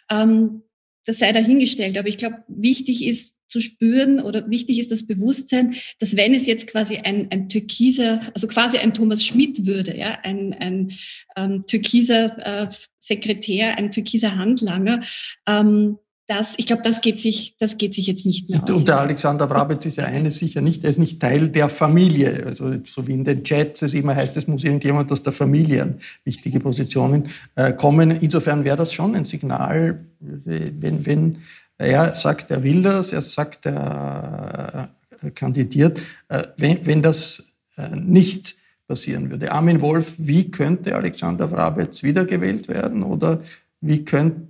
[0.09, 0.63] ähm,
[1.05, 1.97] das sei dahingestellt.
[1.97, 6.45] Aber ich glaube, wichtig ist, zu spüren oder wichtig ist das Bewusstsein, dass wenn es
[6.45, 10.91] jetzt quasi ein, ein türkiser, also quasi ein Thomas Schmidt würde, ja, ein, ein
[11.37, 12.67] ähm, türkiser äh,
[12.99, 15.03] Sekretär, ein türkiser Handlanger,
[15.47, 18.69] ähm, das, ich glaube, das geht sich, das geht sich jetzt nicht mehr aus.
[18.69, 22.43] Und der Alexander Wrabetz ist ja eines sicher nicht, er ist nicht Teil der Familie.
[22.45, 25.83] Also so wie in den Chats es immer heißt, es muss irgendjemand aus der Familie
[25.83, 28.11] an wichtige Positionen äh, kommen.
[28.11, 31.37] Insofern wäre das schon ein Signal, wenn, wenn
[31.77, 34.89] er sagt, er will das, er sagt, er
[35.33, 36.01] kandidiert.
[36.27, 37.43] Äh, wenn, wenn das
[37.77, 38.55] äh, nicht
[38.87, 39.51] passieren würde.
[39.51, 43.41] Armin Wolf, wie könnte Alexander Vrabetz wiedergewählt werden oder
[43.81, 44.45] wie könnte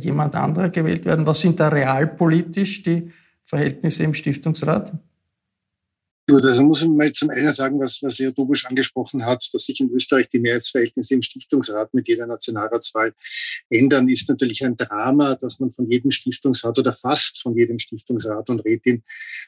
[0.00, 1.26] jemand anderer gewählt werden?
[1.26, 3.12] Was sind da realpolitisch die
[3.44, 4.92] Verhältnisse im Stiftungsrat?
[6.30, 9.64] Gut, also muss man mal zum einen sagen, was, was Leo Dobusch angesprochen hat, dass
[9.64, 13.14] sich in Österreich die Mehrheitsverhältnisse im Stiftungsrat mit jeder Nationalratswahl
[13.70, 18.50] ändern, ist natürlich ein Drama, dass man von jedem Stiftungsrat oder fast von jedem Stiftungsrat
[18.50, 19.04] und Rätin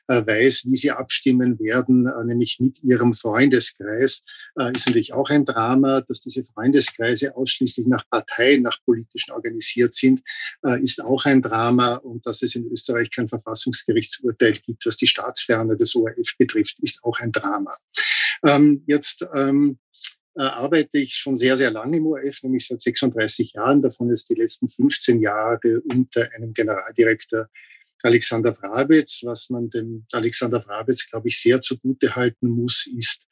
[0.09, 4.23] äh, weiß, wie sie abstimmen werden, äh, nämlich mit ihrem Freundeskreis.
[4.59, 9.95] Äh, ist natürlich auch ein Drama, dass diese Freundeskreise ausschließlich nach Parteien, nach politischen organisiert
[9.95, 10.21] sind,
[10.65, 15.07] äh, ist auch ein Drama und dass es in Österreich kein Verfassungsgerichtsurteil gibt, was die
[15.07, 17.77] Staatsferne des ORF betrifft ist auch ein Drama.
[18.47, 19.79] Ähm, jetzt ähm,
[20.37, 24.31] äh, arbeite ich schon sehr, sehr lange im ORF, nämlich seit 36 Jahren, davon jetzt
[24.31, 27.49] die letzten 15 Jahre unter einem Generaldirektor
[28.03, 29.21] Alexander Frabetz.
[29.25, 33.27] Was man dem Alexander Frabetz, glaube ich, sehr zugute halten muss, ist,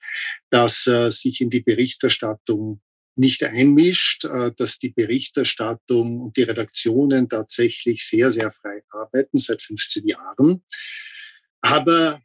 [0.50, 2.80] dass er sich in die Berichterstattung
[3.16, 9.60] nicht einmischt, äh, dass die Berichterstattung und die Redaktionen tatsächlich sehr, sehr frei arbeiten seit
[9.60, 10.62] 15 Jahren.
[11.60, 12.22] Aber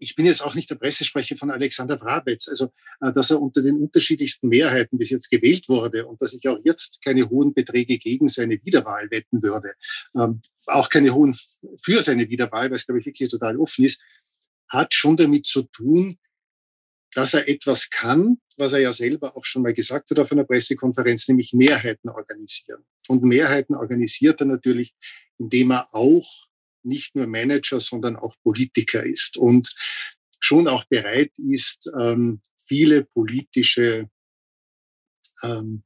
[0.00, 3.62] ich bin jetzt auch nicht der Pressesprecher von Alexander Brabetz, also äh, dass er unter
[3.62, 7.98] den unterschiedlichsten Mehrheiten bis jetzt gewählt wurde und dass ich auch jetzt keine hohen Beträge
[7.98, 9.74] gegen seine Wiederwahl wetten würde,
[10.16, 11.34] ähm, auch keine hohen
[11.78, 14.00] für seine Wiederwahl, weil es, glaube ich, wirklich total offen ist,
[14.68, 16.18] hat schon damit zu tun,
[17.12, 20.44] dass er etwas kann, was er ja selber auch schon mal gesagt hat auf einer
[20.44, 22.84] Pressekonferenz, nämlich Mehrheiten organisieren.
[23.08, 24.94] Und Mehrheiten organisiert er natürlich,
[25.38, 26.49] indem er auch
[26.84, 29.74] nicht nur Manager, sondern auch Politiker ist und
[30.40, 34.08] schon auch bereit ist, ähm, viele politische
[35.42, 35.82] ähm,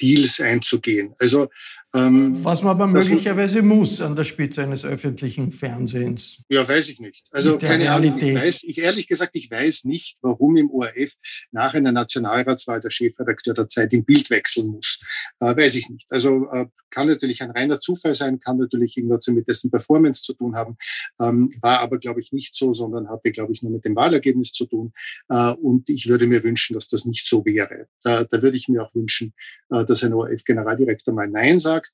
[0.00, 1.14] Deals einzugehen.
[1.18, 1.48] Also
[1.94, 6.42] ähm, Was man aber möglicherweise muss an der Spitze eines öffentlichen Fernsehens.
[6.50, 7.26] Ja, weiß ich nicht.
[7.30, 8.22] Also keine Realität.
[8.22, 8.36] Ahnung.
[8.36, 11.14] Ich weiß, ich ehrlich gesagt, ich weiß nicht, warum im ORF
[11.50, 15.00] nach einer Nationalratswahl der Chefredakteur der Zeit im Bild wechseln muss.
[15.40, 16.12] Äh, weiß ich nicht.
[16.12, 20.34] Also äh, kann natürlich ein reiner Zufall sein, kann natürlich irgendwas mit dessen Performance zu
[20.34, 20.76] tun haben,
[21.20, 24.52] ähm, war aber, glaube ich, nicht so, sondern hatte, glaube ich, nur mit dem Wahlergebnis
[24.52, 24.92] zu tun.
[25.28, 27.86] Äh, und ich würde mir wünschen, dass das nicht so wäre.
[28.02, 29.32] Da, da würde ich mir auch wünschen,
[29.70, 31.87] äh, dass ein ORF-Generaldirektor mal Nein sagt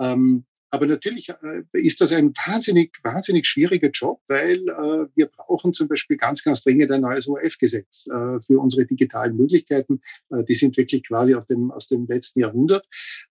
[0.00, 5.72] ähm, aber natürlich äh, ist das ein wahnsinnig, wahnsinnig schwieriger Job, weil äh, wir brauchen
[5.72, 10.00] zum Beispiel ganz, ganz dringend ein neues ORF-Gesetz äh, für unsere digitalen Möglichkeiten.
[10.30, 12.86] Äh, die sind wirklich quasi aus dem, aus dem letzten Jahrhundert.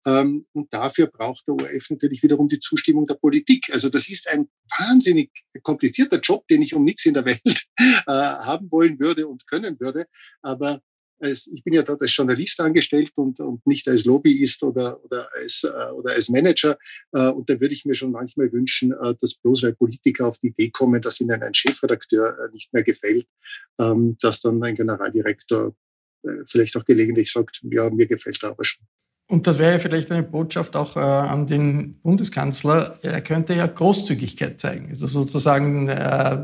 [0.07, 3.66] Ähm, und dafür braucht der ORF natürlich wiederum die Zustimmung der Politik.
[3.70, 4.48] Also das ist ein
[4.79, 5.31] wahnsinnig
[5.62, 7.42] komplizierter Job, den ich um nichts in der Welt
[7.79, 10.07] äh, haben wollen würde und können würde.
[10.40, 10.81] Aber
[11.20, 15.29] als, ich bin ja dort als Journalist angestellt und, und nicht als Lobbyist oder, oder,
[15.35, 16.79] als, äh, oder als Manager.
[17.12, 20.38] Äh, und da würde ich mir schon manchmal wünschen, äh, dass bloß weil Politiker auf
[20.38, 23.26] die Idee kommen, dass ihnen ein Chefredakteur äh, nicht mehr gefällt,
[23.79, 25.74] ähm, dass dann ein Generaldirektor
[26.22, 28.87] äh, vielleicht auch gelegentlich sagt, ja, mir gefällt er aber schon.
[29.28, 32.96] Und das wäre vielleicht eine Botschaft auch äh, an den Bundeskanzler.
[33.02, 34.88] Er könnte ja Großzügigkeit zeigen.
[34.90, 36.38] Also sozusagen äh,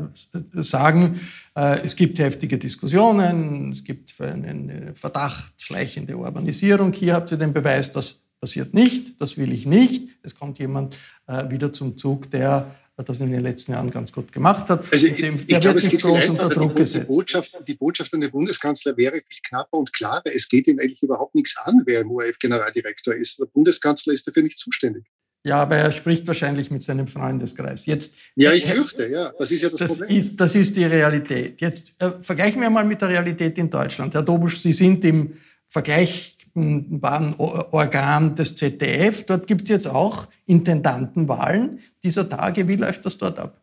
[0.53, 1.21] sagen,
[1.55, 6.91] äh, es gibt heftige Diskussionen, es gibt einen Verdacht, schleichende Urbanisierung.
[6.91, 10.09] Hier habt ihr den Beweis, das passiert nicht, das will ich nicht.
[10.21, 14.31] Es kommt jemand äh, wieder zum Zug, der das in den letzten Jahren ganz gut
[14.31, 14.85] gemacht hat.
[14.91, 17.07] Also ich, dem, ich glaube, es geht groß unter Druck die, gesetzt.
[17.09, 20.23] Die Botschaft, die Botschaft an den Bundeskanzler wäre viel knapper und klarer.
[20.25, 23.39] Es geht ihm eigentlich überhaupt nichts an, wer im ORF-Generaldirektor ist.
[23.39, 25.05] Der Bundeskanzler ist dafür nicht zuständig.
[25.45, 27.85] Ja, aber er spricht wahrscheinlich mit seinem Freundeskreis.
[27.85, 29.33] Jetzt, ja, ich fürchte, ja.
[29.37, 30.17] Das ist ja das, das Problem.
[30.17, 31.59] Ist, das ist die Realität.
[31.59, 34.13] Jetzt äh, vergleichen wir mal mit der Realität in Deutschland.
[34.13, 35.33] Herr Dobusch, Sie sind im
[35.67, 39.23] Vergleich Organ des ZDF.
[39.25, 42.67] Dort gibt es jetzt auch Intendantenwahlen dieser Tage.
[42.67, 43.59] Wie läuft das dort ab?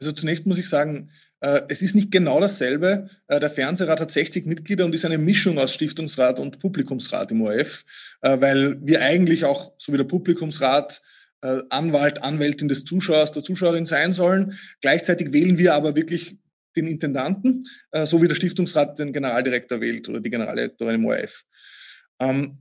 [0.00, 3.08] Also zunächst muss ich sagen, äh, es ist nicht genau dasselbe.
[3.26, 7.42] Äh, der Fernsehrat hat 60 Mitglieder und ist eine Mischung aus Stiftungsrat und Publikumsrat im
[7.42, 7.84] ORF,
[8.22, 11.02] äh, weil wir eigentlich auch, so wie der Publikumsrat,
[11.70, 14.58] Anwalt, Anwältin des Zuschauers, der Zuschauerin sein sollen.
[14.82, 16.36] Gleichzeitig wählen wir aber wirklich
[16.76, 17.66] den Intendanten,
[18.04, 21.46] so wie der Stiftungsrat den Generaldirektor wählt oder die Generaldirektorin im ORF.
[22.20, 22.58] Ähm,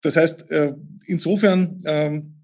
[0.00, 0.74] das heißt, äh,
[1.06, 2.34] insofern ähm,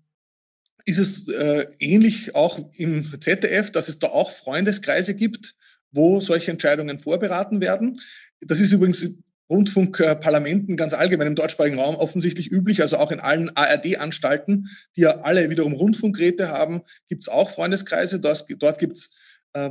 [0.85, 5.57] ist es äh, ähnlich auch im ZDF, dass es da auch Freundeskreise gibt,
[5.91, 7.99] wo solche Entscheidungen vorberaten werden.
[8.41, 9.09] Das ist übrigens
[9.49, 15.21] Rundfunkparlamenten ganz allgemein im deutschsprachigen Raum offensichtlich üblich, also auch in allen ARD-Anstalten, die ja
[15.21, 18.21] alle wiederum Rundfunkräte haben, gibt es auch Freundeskreise.
[18.21, 19.11] Dort, dort gibt es
[19.53, 19.71] äh,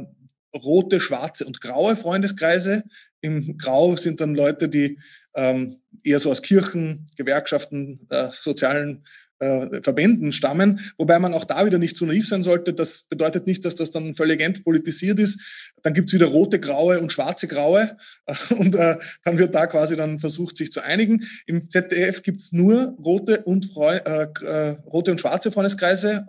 [0.55, 2.83] rote, schwarze und graue Freundeskreise.
[3.21, 4.99] Im Grau sind dann Leute, die
[5.35, 9.03] ähm, eher so aus Kirchen, Gewerkschaften, äh, sozialen
[9.43, 12.73] äh, Verbänden stammen, wobei man auch da wieder nicht zu naiv sein sollte.
[12.73, 15.73] Das bedeutet nicht, dass das dann völlig entpolitisiert ist.
[15.81, 17.97] Dann gibt's wieder rote, graue und schwarze graue
[18.57, 21.25] und äh, dann wird da quasi dann versucht, sich zu einigen.
[21.45, 26.25] Im ZDF gibt's nur rote und, Freu äh, äh, rote und schwarze Freundeskreise.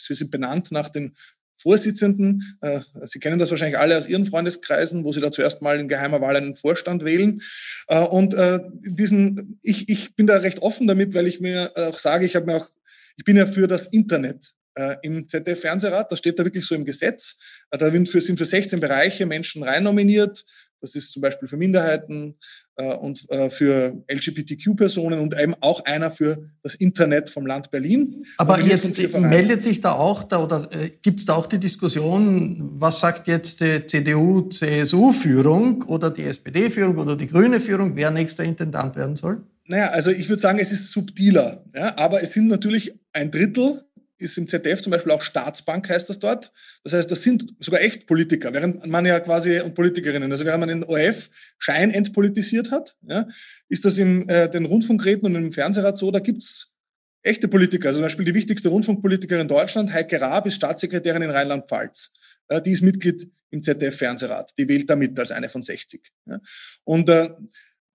[0.00, 1.14] Sie sind benannt nach den
[1.60, 2.58] Vorsitzenden.
[2.60, 5.88] Äh, Sie kennen das wahrscheinlich alle aus Ihren Freundeskreisen, wo Sie da zuerst mal in
[5.88, 7.42] geheimer Wahl einen Vorstand wählen.
[7.88, 11.98] Äh, und äh, diesen, ich, ich bin da recht offen damit, weil ich mir auch
[11.98, 12.68] sage, ich habe mir auch,
[13.16, 14.54] ich bin ja für das Internet
[15.02, 17.36] im ZDF-Fernsehrat, das steht da wirklich so im Gesetz.
[17.72, 20.44] Da sind für, sind für 16 Bereiche Menschen rein nominiert.
[20.80, 22.38] Das ist zum Beispiel für Minderheiten
[22.82, 28.24] und äh, für LGBTQ-Personen und eben auch einer für das Internet vom Land Berlin.
[28.36, 32.74] Aber jetzt meldet sich da auch da oder äh, gibt es da auch die Diskussion,
[32.74, 38.96] was sagt jetzt die CDU-CSU-Führung oder die SPD-Führung oder die grüne Führung, wer nächster Intendant
[38.96, 39.42] werden soll?
[39.66, 43.84] Naja, also ich würde sagen, es ist subtiler, ja, aber es sind natürlich ein Drittel
[44.20, 46.52] ist im ZDF zum Beispiel auch Staatsbank, heißt das dort.
[46.84, 50.60] Das heißt, das sind sogar echt Politiker, während man ja quasi, und Politikerinnen, also während
[50.60, 53.26] man den ORF Schein entpolitisiert hat, ja,
[53.68, 56.74] ist das in äh, den Rundfunkräten und im Fernsehrat so, da gibt's
[57.22, 57.88] echte Politiker.
[57.88, 62.12] Also zum Beispiel die wichtigste Rundfunkpolitikerin in Deutschland, Heike Raab, ist Staatssekretärin in Rheinland-Pfalz.
[62.50, 64.52] Ja, die ist Mitglied im ZDF-Fernsehrat.
[64.58, 66.10] Die wählt da mit als eine von 60.
[66.26, 66.40] Ja.
[66.84, 67.30] Und äh,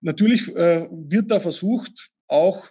[0.00, 2.70] natürlich äh, wird da versucht, auch äh,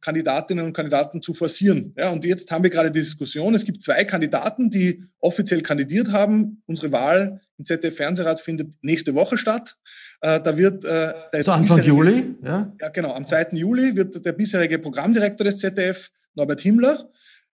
[0.00, 1.94] Kandidatinnen und Kandidaten zu forcieren.
[1.96, 3.54] Ja, und jetzt haben wir gerade die Diskussion.
[3.54, 6.62] Es gibt zwei Kandidaten, die offiziell kandidiert haben.
[6.66, 9.76] Unsere Wahl im ZDF-Fernsehrat findet nächste Woche statt.
[10.20, 12.72] Äh, da wird äh, der so Anfang Juli, ja?
[12.80, 13.12] Ja, genau.
[13.12, 13.48] Am 2.
[13.52, 17.10] Juli wird der bisherige Programmdirektor des ZDF, Norbert Himmler,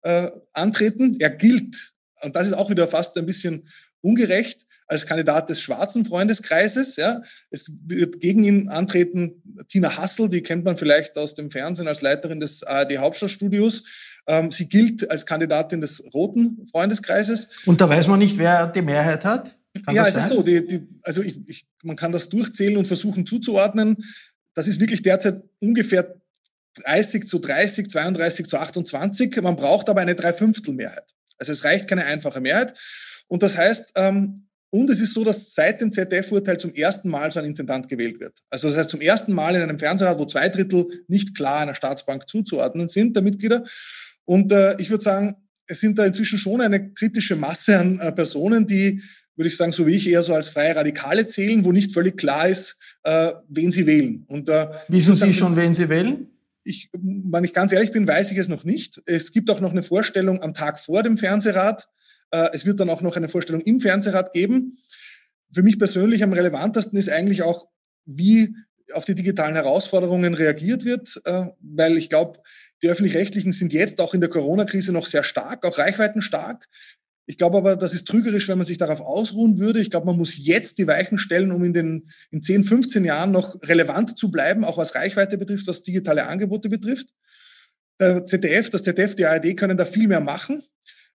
[0.03, 1.17] äh, antreten.
[1.19, 3.67] Er gilt, und das ist auch wieder fast ein bisschen
[4.01, 6.95] ungerecht, als Kandidat des schwarzen Freundeskreises.
[6.95, 7.21] Ja.
[7.51, 12.01] Es wird gegen ihn antreten Tina Hassel, die kennt man vielleicht aus dem Fernsehen als
[12.01, 13.85] Leiterin des ARD Hauptstadtstudios.
[14.27, 17.49] Ähm, sie gilt als Kandidatin des roten Freundeskreises.
[17.65, 19.55] Und da weiß man nicht, wer die Mehrheit hat?
[19.85, 20.29] Kann ja, es sein?
[20.29, 20.43] ist so.
[20.43, 23.97] Die, die, also ich, ich, man kann das durchzählen und versuchen zuzuordnen.
[24.55, 26.15] Das ist wirklich derzeit ungefähr
[26.83, 29.41] 30 zu 30, 32 zu 28.
[29.41, 31.05] Man braucht aber eine Dreiviertelmehrheit.
[31.37, 32.77] Also es reicht keine einfache Mehrheit.
[33.29, 37.31] Und das heißt, ähm, und es ist so, dass seit dem ZDF-Urteil zum ersten Mal
[37.31, 38.37] so ein Intendant gewählt wird.
[38.49, 41.73] Also das heißt zum ersten Mal in einem Fernsehrat, wo zwei Drittel nicht klar einer
[41.73, 43.63] Staatsbank zuzuordnen sind, der Mitglieder.
[44.25, 48.11] Und äh, ich würde sagen, es sind da inzwischen schon eine kritische Masse an äh,
[48.11, 49.01] Personen, die,
[49.35, 52.17] würde ich sagen, so wie ich eher so als freie Radikale zählen, wo nicht völlig
[52.17, 54.25] klar ist, äh, wen sie wählen.
[54.27, 56.27] Und, äh, Wissen Sie schon, wen Sie wählen?
[56.63, 59.01] Ich, wenn ich ganz ehrlich bin, weiß ich es noch nicht.
[59.05, 61.87] Es gibt auch noch eine Vorstellung am Tag vor dem Fernsehrat
[62.31, 64.77] es wird dann auch noch eine Vorstellung im Fernsehrat geben.
[65.51, 67.67] Für mich persönlich am relevantesten ist eigentlich auch,
[68.05, 68.55] wie
[68.93, 72.39] auf die digitalen Herausforderungen reagiert wird, äh, weil ich glaube,
[72.81, 76.67] die öffentlich-rechtlichen sind jetzt auch in der Corona-Krise noch sehr stark, auch reichweitenstark.
[77.25, 79.79] Ich glaube aber, das ist trügerisch, wenn man sich darauf ausruhen würde.
[79.81, 83.31] Ich glaube, man muss jetzt die Weichen stellen, um in den in 10, 15 Jahren
[83.31, 87.07] noch relevant zu bleiben, auch was Reichweite betrifft, was digitale Angebote betrifft.
[87.99, 90.63] Der ZDF, das ZDF, die ARD können da viel mehr machen.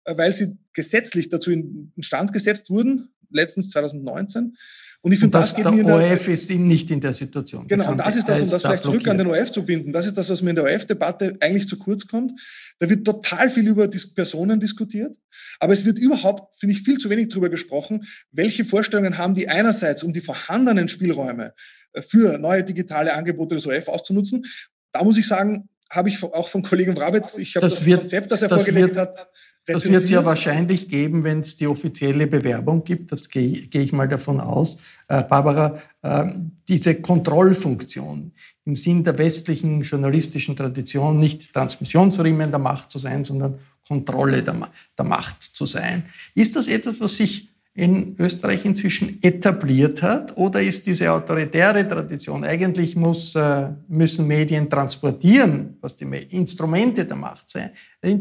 [0.04, 4.56] Äh, weil sie gesetzlich dazu in Stand gesetzt wurden, letztens 2019.
[5.00, 7.68] Und ich finde, das, das geht der ORF ist nicht in der Situation.
[7.68, 10.06] Genau, und das ist das, um das vielleicht zurück an den ORF zu binden, das
[10.06, 12.32] ist das, was mir in der ORF-Debatte eigentlich zu kurz kommt.
[12.78, 15.14] Da wird total viel über Personen diskutiert,
[15.60, 19.46] aber es wird überhaupt, finde ich, viel zu wenig darüber gesprochen, welche Vorstellungen haben die
[19.46, 21.52] einerseits, um die vorhandenen Spielräume
[21.92, 24.46] äh, für neue digitale Angebote des ORF auszunutzen.
[24.90, 28.00] Da muss ich sagen, habe ich auch von Kollegen Wrabetz, ich habe das, das wird,
[28.00, 29.28] Konzept, das er das vorgelegt wird, hat,
[29.66, 33.12] das wird es ja wahrscheinlich geben, wenn es die offizielle Bewerbung gibt.
[33.12, 34.76] Das gehe, gehe ich mal davon aus.
[35.08, 36.26] Äh, Barbara, äh,
[36.68, 38.32] diese Kontrollfunktion
[38.66, 44.56] im Sinn der westlichen journalistischen Tradition nicht Transmissionsriemen der Macht zu sein, sondern Kontrolle der,
[44.96, 46.04] der Macht zu sein.
[46.34, 50.36] Ist das etwas, was sich in Österreich inzwischen etabliert hat?
[50.36, 57.16] Oder ist diese autoritäre Tradition, eigentlich muss, äh, müssen Medien transportieren, was die Instrumente der
[57.16, 57.72] Macht sind,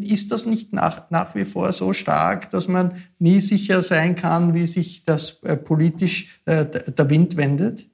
[0.03, 4.55] ist das nicht nach, nach wie vor so stark, dass man nie sicher sein kann,
[4.55, 7.87] wie sich das äh, politisch äh, der Wind wendet?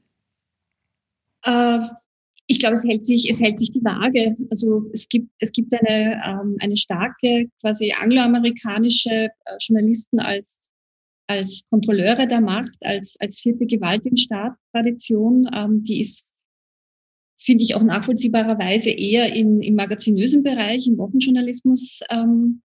[2.47, 4.35] ich glaube, es hält sich, es hält sich die Waage.
[4.51, 9.29] Also es gibt, es gibt eine, ähm, eine starke, quasi angloamerikanische
[9.61, 10.69] Journalisten als
[11.29, 16.33] als Kontrolleure der Macht, als, als vierte Gewalt im Staat Tradition, ähm, die ist,
[17.37, 22.61] finde ich, auch nachvollziehbarerweise eher in, im magazinösen Bereich, im Wochenjournalismus ähm,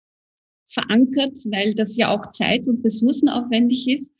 [0.69, 4.11] verankert, weil das ja auch zeit- und ressourcenaufwendig ist.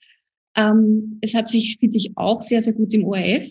[0.55, 3.47] Ähm, es hat sich, finde ich, auch sehr, sehr gut im ORF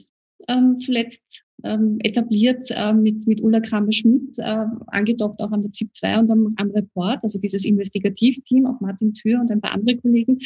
[0.49, 5.95] ähm, zuletzt ähm, etabliert äh, mit, mit Ulla Kramer-Schmidt, äh, angedockt auch an der ZIP
[5.95, 9.97] 2 und am, am Report, also dieses Investigativteam, auch Martin Thür und ein paar andere
[9.97, 10.39] Kollegen.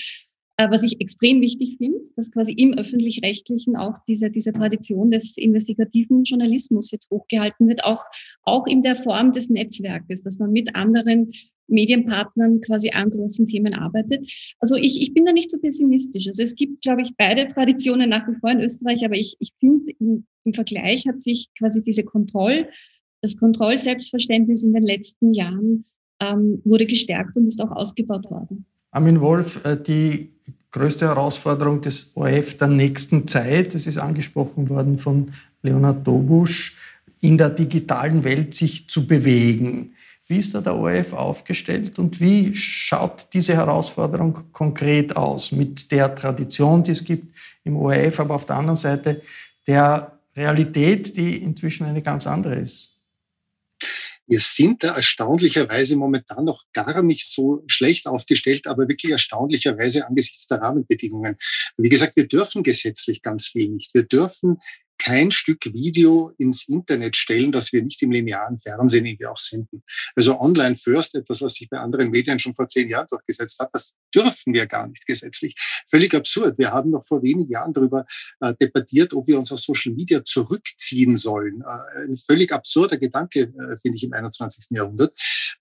[0.59, 5.37] Äh, was ich extrem wichtig finde, dass quasi im öffentlich-rechtlichen auch diese, diese Tradition des
[5.37, 8.03] investigativen Journalismus jetzt hochgehalten wird, auch,
[8.43, 11.31] auch in der Form des Netzwerkes, dass man mit anderen
[11.69, 14.55] Medienpartnern quasi an großen Themen arbeitet.
[14.61, 16.27] Also ich, ich bin da nicht so pessimistisch.
[16.29, 19.51] Also es gibt, glaube ich, beide Traditionen nach wie vor in Österreich, aber ich, ich
[19.61, 22.69] finde, im, im Vergleich hat sich quasi diese Kontroll,
[23.21, 25.85] das Kontrollselbstverständnis in den letzten Jahren
[26.21, 28.65] ähm, wurde gestärkt und ist auch ausgebaut worden.
[28.97, 30.33] Armin Wolf, äh, die
[30.71, 36.79] größte Herausforderung des ORF der nächsten Zeit, das ist angesprochen worden von Leonhard Dobusch,
[37.21, 39.93] in der digitalen Welt sich zu bewegen.
[40.27, 46.15] Wie ist da der ORF aufgestellt und wie schaut diese Herausforderung konkret aus mit der
[46.15, 47.35] Tradition, die es gibt
[47.65, 49.21] im ORF, aber auf der anderen Seite
[49.67, 52.96] der Realität, die inzwischen eine ganz andere ist?
[54.27, 60.47] Wir sind da erstaunlicherweise momentan noch gar nicht so schlecht aufgestellt, aber wirklich erstaunlicherweise angesichts
[60.47, 61.37] der Rahmenbedingungen.
[61.77, 63.95] Wie gesagt, wir dürfen gesetzlich ganz viel nicht.
[63.95, 64.59] Wir dürfen
[64.99, 69.83] kein Stück Video ins Internet stellen, das wir nicht im linearen Fernsehen irgendwie auch senden.
[70.15, 73.71] Also Online First, etwas, was sich bei anderen Medien schon vor zehn Jahren durchgesetzt hat,
[73.73, 75.55] das dürfen wir gar nicht gesetzlich.
[75.89, 76.59] Völlig absurd.
[76.59, 78.07] Wir haben noch vor wenigen Jahren darüber
[78.41, 81.63] äh, debattiert, ob wir uns aus Social Media zurückziehen sollen.
[81.63, 84.77] Äh, ein völlig absurder Gedanke, äh, finde ich, im 21.
[84.77, 85.13] Jahrhundert.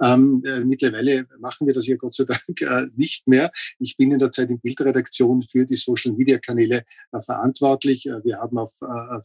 [0.03, 3.53] Ähm, äh, mittlerweile machen wir das ja Gott sei Dank äh, nicht mehr.
[3.79, 8.05] Ich bin in der Zeit in Bildredaktion für die Social Media Kanäle äh, verantwortlich.
[8.25, 8.75] wir haben auf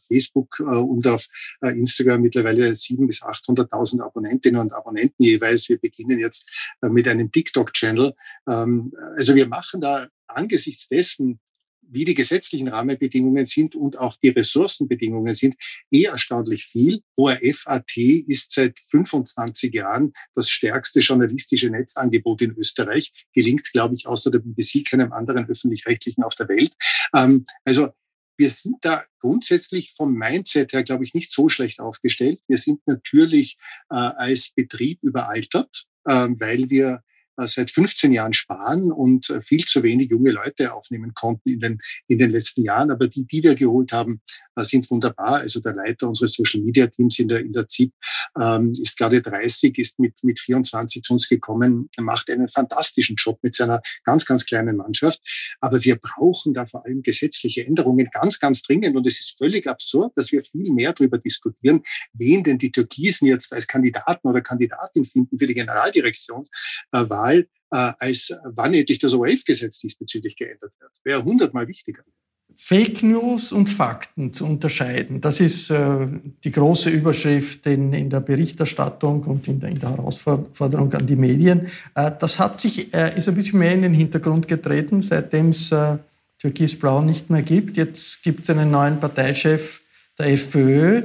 [0.07, 1.27] Facebook und auf
[1.61, 5.67] Instagram mittlerweile 700.000 bis 800.000 Abonnentinnen und Abonnenten jeweils.
[5.69, 6.49] Wir beginnen jetzt
[6.81, 8.13] mit einem TikTok-Channel.
[8.49, 11.41] Ähm, also wir machen da angesichts dessen,
[11.81, 15.55] wie die gesetzlichen Rahmenbedingungen sind und auch die Ressourcenbedingungen sind,
[15.91, 17.01] eh erstaunlich viel.
[17.17, 23.11] ORF.at ist seit 25 Jahren das stärkste journalistische Netzangebot in Österreich.
[23.33, 26.71] Gelingt, glaube ich, außer der BBC keinem anderen öffentlich-rechtlichen auf der Welt.
[27.13, 27.89] Ähm, also
[28.37, 32.39] wir sind da grundsätzlich vom Mindset her, glaube ich, nicht so schlecht aufgestellt.
[32.47, 33.57] Wir sind natürlich
[33.89, 37.03] äh, als Betrieb überaltert, äh, weil wir
[37.47, 41.79] seit 15 Jahren sparen und äh, viel zu wenig junge Leute aufnehmen konnten in den,
[42.07, 42.91] in den letzten Jahren.
[42.91, 44.21] Aber die, die wir geholt haben,
[44.55, 45.35] äh, sind wunderbar.
[45.39, 47.93] Also der Leiter unseres Social Media Teams in der, in der ZIP
[48.39, 53.39] ähm, ist gerade 30, ist mit, mit 24 zu uns gekommen, macht einen fantastischen Job
[53.41, 55.19] mit seiner ganz, ganz kleinen Mannschaft.
[55.59, 58.95] Aber wir brauchen da vor allem gesetzliche Änderungen ganz, ganz dringend.
[58.95, 61.81] Und es ist völlig absurd, dass wir viel mehr darüber diskutieren,
[62.13, 67.45] wen denn die Türkisen jetzt als Kandidaten oder Kandidatin finden für die Generaldirektionswahl, äh,
[67.99, 70.91] als wann endlich das ORF-Gesetz diesbezüglich geändert wird.
[71.03, 72.03] Wäre hundertmal wichtiger.
[72.61, 75.21] Fake News und Fakten zu unterscheiden.
[75.21, 76.07] Das ist äh,
[76.43, 81.15] die große Überschrift in, in, der Berichterstattung und in der, in der Herausforderung an die
[81.15, 81.67] Medien.
[81.95, 85.71] Äh, das hat sich, äh, ist ein bisschen mehr in den Hintergrund getreten, seitdem es
[85.71, 85.97] äh,
[86.39, 87.77] Türkis-Blau nicht mehr gibt.
[87.77, 89.81] Jetzt gibt es einen neuen Parteichef
[90.17, 91.03] der FPÖ,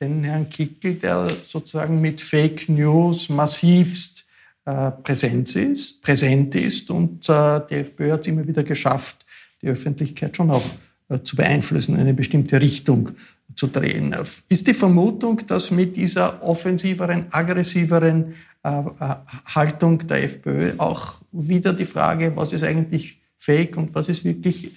[0.00, 4.26] den Herrn Kickel, der sozusagen mit Fake News massivst
[4.66, 6.90] äh, präsent ist, präsent ist.
[6.90, 9.26] Und äh, die FPÖ hat es immer wieder geschafft,
[9.60, 10.64] die Öffentlichkeit schon auch
[11.10, 13.10] äh, zu beeinflussen, eine bestimmte Richtung
[13.56, 14.16] zu drehen.
[14.48, 19.14] Ist die Vermutung, dass mit dieser offensiveren, aggressiveren äh, äh,
[19.54, 24.72] Haltung der FPÖ auch wieder die Frage, was ist eigentlich Fake und was ist wirklich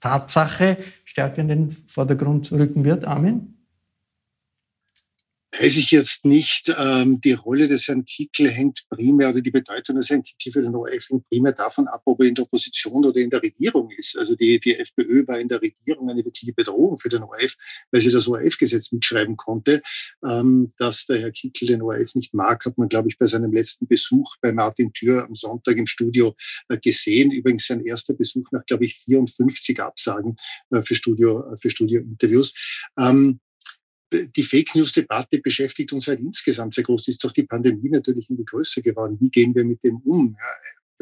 [0.00, 3.06] Tatsache, stärker in den Vordergrund rücken wird?
[3.06, 3.55] Amen
[5.60, 6.72] weiß ich jetzt nicht.
[6.78, 10.62] Ähm, die Rolle des Herrn Kickel hängt primär oder die Bedeutung des Herrn Kickel für
[10.62, 13.90] den ORF hängt primär davon ab, ob er in der Opposition oder in der Regierung
[13.90, 14.16] ist.
[14.18, 17.54] Also die, die FPÖ war in der Regierung eine wirkliche Bedrohung für den ORF,
[17.90, 19.82] weil sie das ORF-Gesetz mitschreiben konnte.
[20.24, 23.52] Ähm, dass der Herr Kickel den ORF nicht mag, hat man, glaube ich, bei seinem
[23.52, 26.34] letzten Besuch bei Martin Thür am Sonntag im Studio
[26.68, 27.30] äh, gesehen.
[27.30, 30.36] Übrigens sein erster Besuch nach, glaube ich, 54 Absagen
[30.70, 32.54] äh, für Studio, äh, für Studio-Interviews.
[32.98, 33.40] Ähm,
[34.12, 37.08] die Fake News-Debatte beschäftigt uns halt insgesamt sehr groß.
[37.08, 39.16] Ist doch die Pandemie natürlich in die Größe geworden.
[39.20, 40.36] Wie gehen wir mit dem um?
[40.38, 40.46] Ja,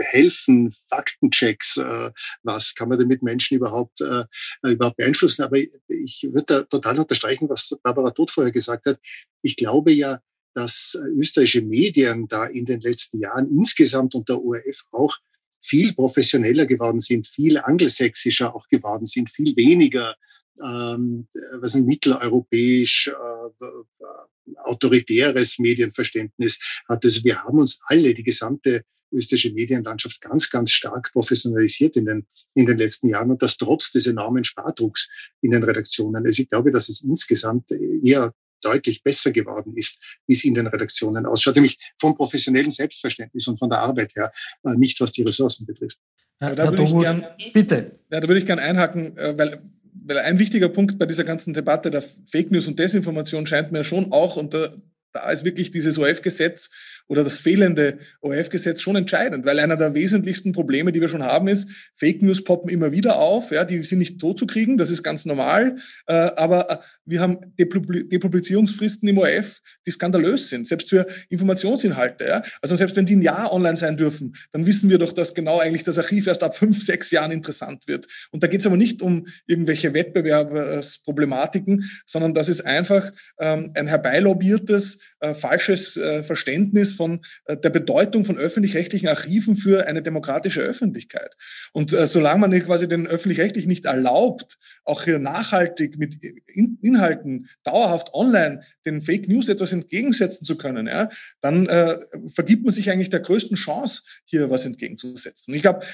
[0.03, 2.11] helfen, Faktenchecks, äh,
[2.43, 4.25] was kann man denn mit Menschen überhaupt, äh,
[4.63, 5.43] überhaupt beeinflussen?
[5.43, 8.99] Aber ich würde da total unterstreichen, was Barbara Todt vorher gesagt hat.
[9.43, 10.21] Ich glaube ja,
[10.55, 15.17] dass österreichische Medien da in den letzten Jahren insgesamt und der ORF auch
[15.61, 20.15] viel professioneller geworden sind, viel angelsächsischer auch geworden sind, viel weniger
[20.63, 21.29] ähm,
[21.61, 27.05] was ein mitteleuropäisch äh, autoritäres Medienverständnis hat.
[27.05, 32.27] Also wir haben uns alle, die gesamte österreichische Medienlandschaft ganz, ganz stark professionalisiert in den,
[32.55, 35.09] in den letzten Jahren und das trotz des enormen Spardrucks
[35.41, 36.27] in den Redaktionen.
[36.27, 40.67] Also ich glaube, dass es insgesamt eher deutlich besser geworden ist, wie es in den
[40.67, 44.33] Redaktionen ausschaut, nämlich vom professionellen Selbstverständnis und von der Arbeit her,
[44.65, 45.99] äh, nicht was die Ressourcen betrifft.
[46.41, 47.99] Ja, da, würde ich gern, bitte.
[48.11, 49.63] Ja, da würde ich gerne einhaken, äh, weil,
[50.05, 53.85] weil ein wichtiger Punkt bei dieser ganzen Debatte der Fake News und Desinformation scheint mir
[53.85, 54.69] schon auch, und da,
[55.13, 56.71] da ist wirklich dieses OF-Gesetz
[57.09, 61.49] oder das fehlende ORF-Gesetz schon entscheidend, weil einer der wesentlichsten Probleme, die wir schon haben,
[61.49, 64.91] ist, Fake News poppen immer wieder auf, ja, die sind nicht tot zu kriegen, das
[64.91, 65.77] ist ganz normal,
[66.07, 72.25] äh, aber äh, wir haben Depublizierungsfristen im ORF, die skandalös sind, selbst für Informationsinhalte.
[72.25, 72.43] Ja.
[72.63, 75.59] Also selbst wenn die ein Jahr online sein dürfen, dann wissen wir doch, dass genau
[75.59, 78.07] eigentlich das Archiv erst ab fünf, sechs Jahren interessant wird.
[78.31, 83.87] Und da geht es aber nicht um irgendwelche Wettbewerbsproblematiken, sondern das ist einfach ähm, ein
[83.87, 90.61] herbeilobiertes, äh, falsches äh, Verständnis von äh, der Bedeutung von öffentlich-rechtlichen Archiven für eine demokratische
[90.61, 91.35] Öffentlichkeit.
[91.73, 97.49] Und äh, solange man quasi den öffentlich-rechtlichen nicht erlaubt, auch hier nachhaltig mit in Inhalten
[97.65, 101.09] dauerhaft online den Fake News etwas entgegensetzen zu können, ja,
[101.41, 101.99] dann äh,
[102.35, 105.55] vergibt man sich eigentlich der größten Chance, hier was entgegenzusetzen.
[105.55, 105.85] Ich glaube,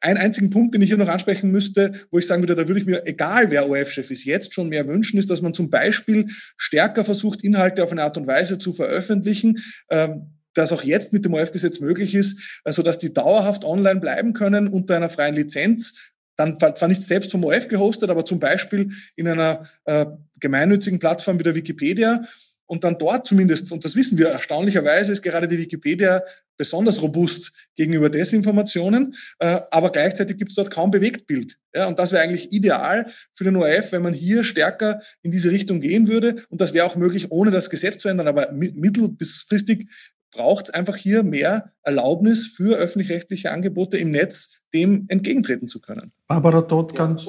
[0.00, 2.80] einen einzigen Punkt, den ich hier noch ansprechen müsste, wo ich sagen würde, da würde
[2.80, 6.26] ich mir, egal wer OF-Chef ist, jetzt schon mehr wünschen, ist, dass man zum Beispiel
[6.56, 9.58] stärker versucht, Inhalte auf eine Art und Weise zu veröffentlichen,
[9.90, 14.68] ähm, das auch jetzt mit dem OF-Gesetz möglich ist, sodass die dauerhaft online bleiben können
[14.68, 16.12] unter einer freien Lizenz.
[16.36, 20.06] Dann zwar nicht selbst vom OF gehostet, aber zum Beispiel in einer äh,
[20.38, 22.24] gemeinnützigen Plattform wie der Wikipedia
[22.70, 26.22] und dann dort zumindest, und das wissen wir erstaunlicherweise, ist gerade die Wikipedia
[26.56, 31.58] besonders robust gegenüber Desinformationen, äh, aber gleichzeitig gibt es dort kaum Bewegtbild.
[31.74, 35.50] Ja, und das wäre eigentlich ideal für den ORF, wenn man hier stärker in diese
[35.50, 36.44] Richtung gehen würde.
[36.48, 39.88] Und das wäre auch möglich, ohne das Gesetz zu ändern, aber mittel- bis fristig
[40.30, 46.12] braucht es einfach hier mehr Erlaubnis für öffentlich-rechtliche Angebote im Netz, dem entgegentreten zu können.
[46.26, 47.26] Barbara Todt ganz.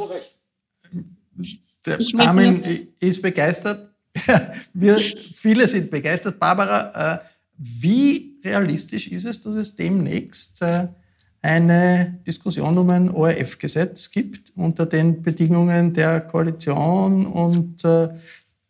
[1.85, 3.89] Ja, Armin ist begeistert.
[4.73, 4.99] Wir,
[5.33, 6.39] viele sind begeistert.
[6.39, 7.19] Barbara, äh,
[7.57, 10.87] wie realistisch ist es, dass es demnächst äh,
[11.41, 18.09] eine Diskussion um ein ORF-Gesetz gibt unter den Bedingungen der Koalition und äh,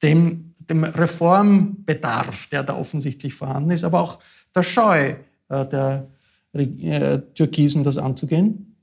[0.02, 4.20] dem dem Reformbedarf, der da offensichtlich vorhanden ist, aber auch
[4.56, 5.16] der Scheu
[5.50, 6.10] äh, der
[6.54, 8.76] äh, Türkisen, das anzugehen?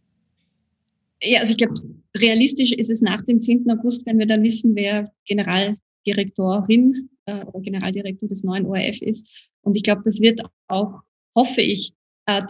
[1.22, 1.74] Ja, also ich glaube,
[2.16, 3.68] realistisch ist es nach dem 10.
[3.70, 9.26] August, wenn wir dann wissen, wer Generaldirektorin äh, oder Generaldirektor des neuen ORF ist.
[9.62, 11.00] Und ich glaube, das wird auch,
[11.34, 11.92] hoffe ich,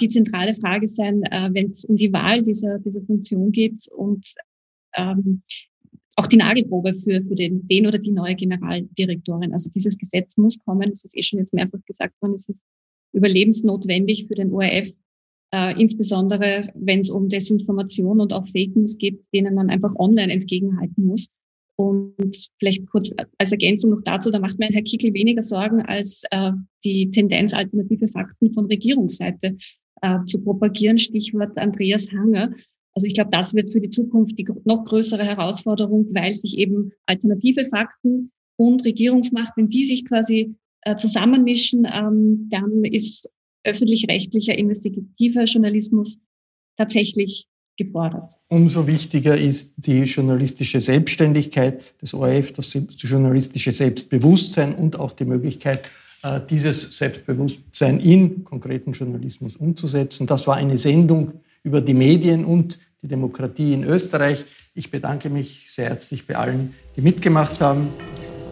[0.01, 1.21] die zentrale Frage sein,
[1.53, 3.87] wenn es um die Wahl dieser, dieser Funktion geht.
[3.93, 4.35] Und
[4.97, 5.43] ähm,
[6.19, 9.53] auch die Nagelprobe für, für den, den oder die neue Generaldirektorin.
[9.53, 10.91] Also dieses Gesetz muss kommen.
[10.91, 12.35] Das ist eh schon jetzt mehrfach gesagt worden.
[12.35, 12.63] Es ist
[13.13, 14.91] überlebensnotwendig für den ORF,
[15.55, 20.33] äh, insbesondere wenn es um Desinformation und auch Fake News geht, denen man einfach online
[20.33, 21.29] entgegenhalten muss.
[21.77, 26.25] Und vielleicht kurz als Ergänzung noch dazu, da macht mir Herr Kickel weniger Sorgen als
[26.33, 26.51] äh,
[26.83, 29.57] die Tendenz, alternative Fakten von Regierungsseite
[30.03, 30.99] äh, zu propagieren.
[30.99, 32.53] Stichwort Andreas Hanger.
[32.99, 36.91] Also ich glaube, das wird für die Zukunft die noch größere Herausforderung, weil sich eben
[37.07, 43.31] alternative Fakten und Regierungsmacht, wenn die sich quasi äh, zusammenmischen, ähm, dann ist
[43.63, 46.19] öffentlich-rechtlicher investigativer Journalismus
[46.77, 47.47] tatsächlich
[47.77, 48.33] gefordert.
[48.49, 55.89] Umso wichtiger ist die journalistische Selbstständigkeit des ORF, das journalistische Selbstbewusstsein und auch die Möglichkeit,
[56.25, 60.27] äh, dieses Selbstbewusstsein in konkreten Journalismus umzusetzen.
[60.27, 64.45] Das war eine Sendung über die Medien und die Demokratie in Österreich.
[64.75, 67.89] Ich bedanke mich sehr herzlich bei allen, die mitgemacht haben.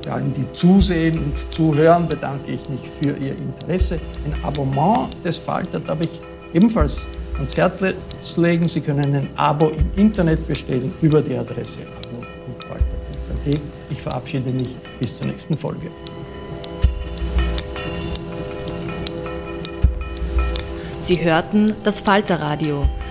[0.04, 4.00] Bei allen, die zusehen und zuhören, bedanke ich mich für Ihr Interesse.
[4.24, 6.20] Ein Abonnement des Falter darf ich
[6.54, 8.68] ebenfalls ans Herz legen.
[8.68, 13.60] Sie können ein Abo im Internet bestellen über die Adresse abo.falter.at.
[13.90, 15.90] Ich verabschiede mich bis zur nächsten Folge.
[21.02, 22.88] Sie hörten das Falterradio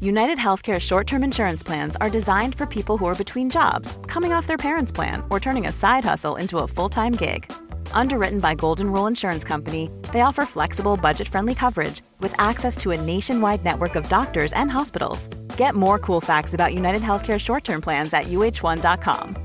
[0.00, 4.32] United Healthcare short term insurance plans are designed for people who are between jobs, coming
[4.32, 7.50] off their parents' plan, or turning a side hustle into a full time gig.
[7.92, 12.90] Underwritten by Golden Rule Insurance Company, they offer flexible, budget friendly coverage with access to
[12.90, 15.28] a nationwide network of doctors and hospitals.
[15.56, 19.36] Get more cool facts about United Healthcare short term plans at uh1.com.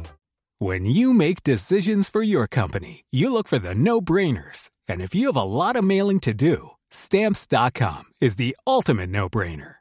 [0.60, 4.70] When you make decisions for your company, you look for the no brainers.
[4.88, 9.28] And if you have a lot of mailing to do, stamps.com is the ultimate no
[9.28, 9.81] brainer.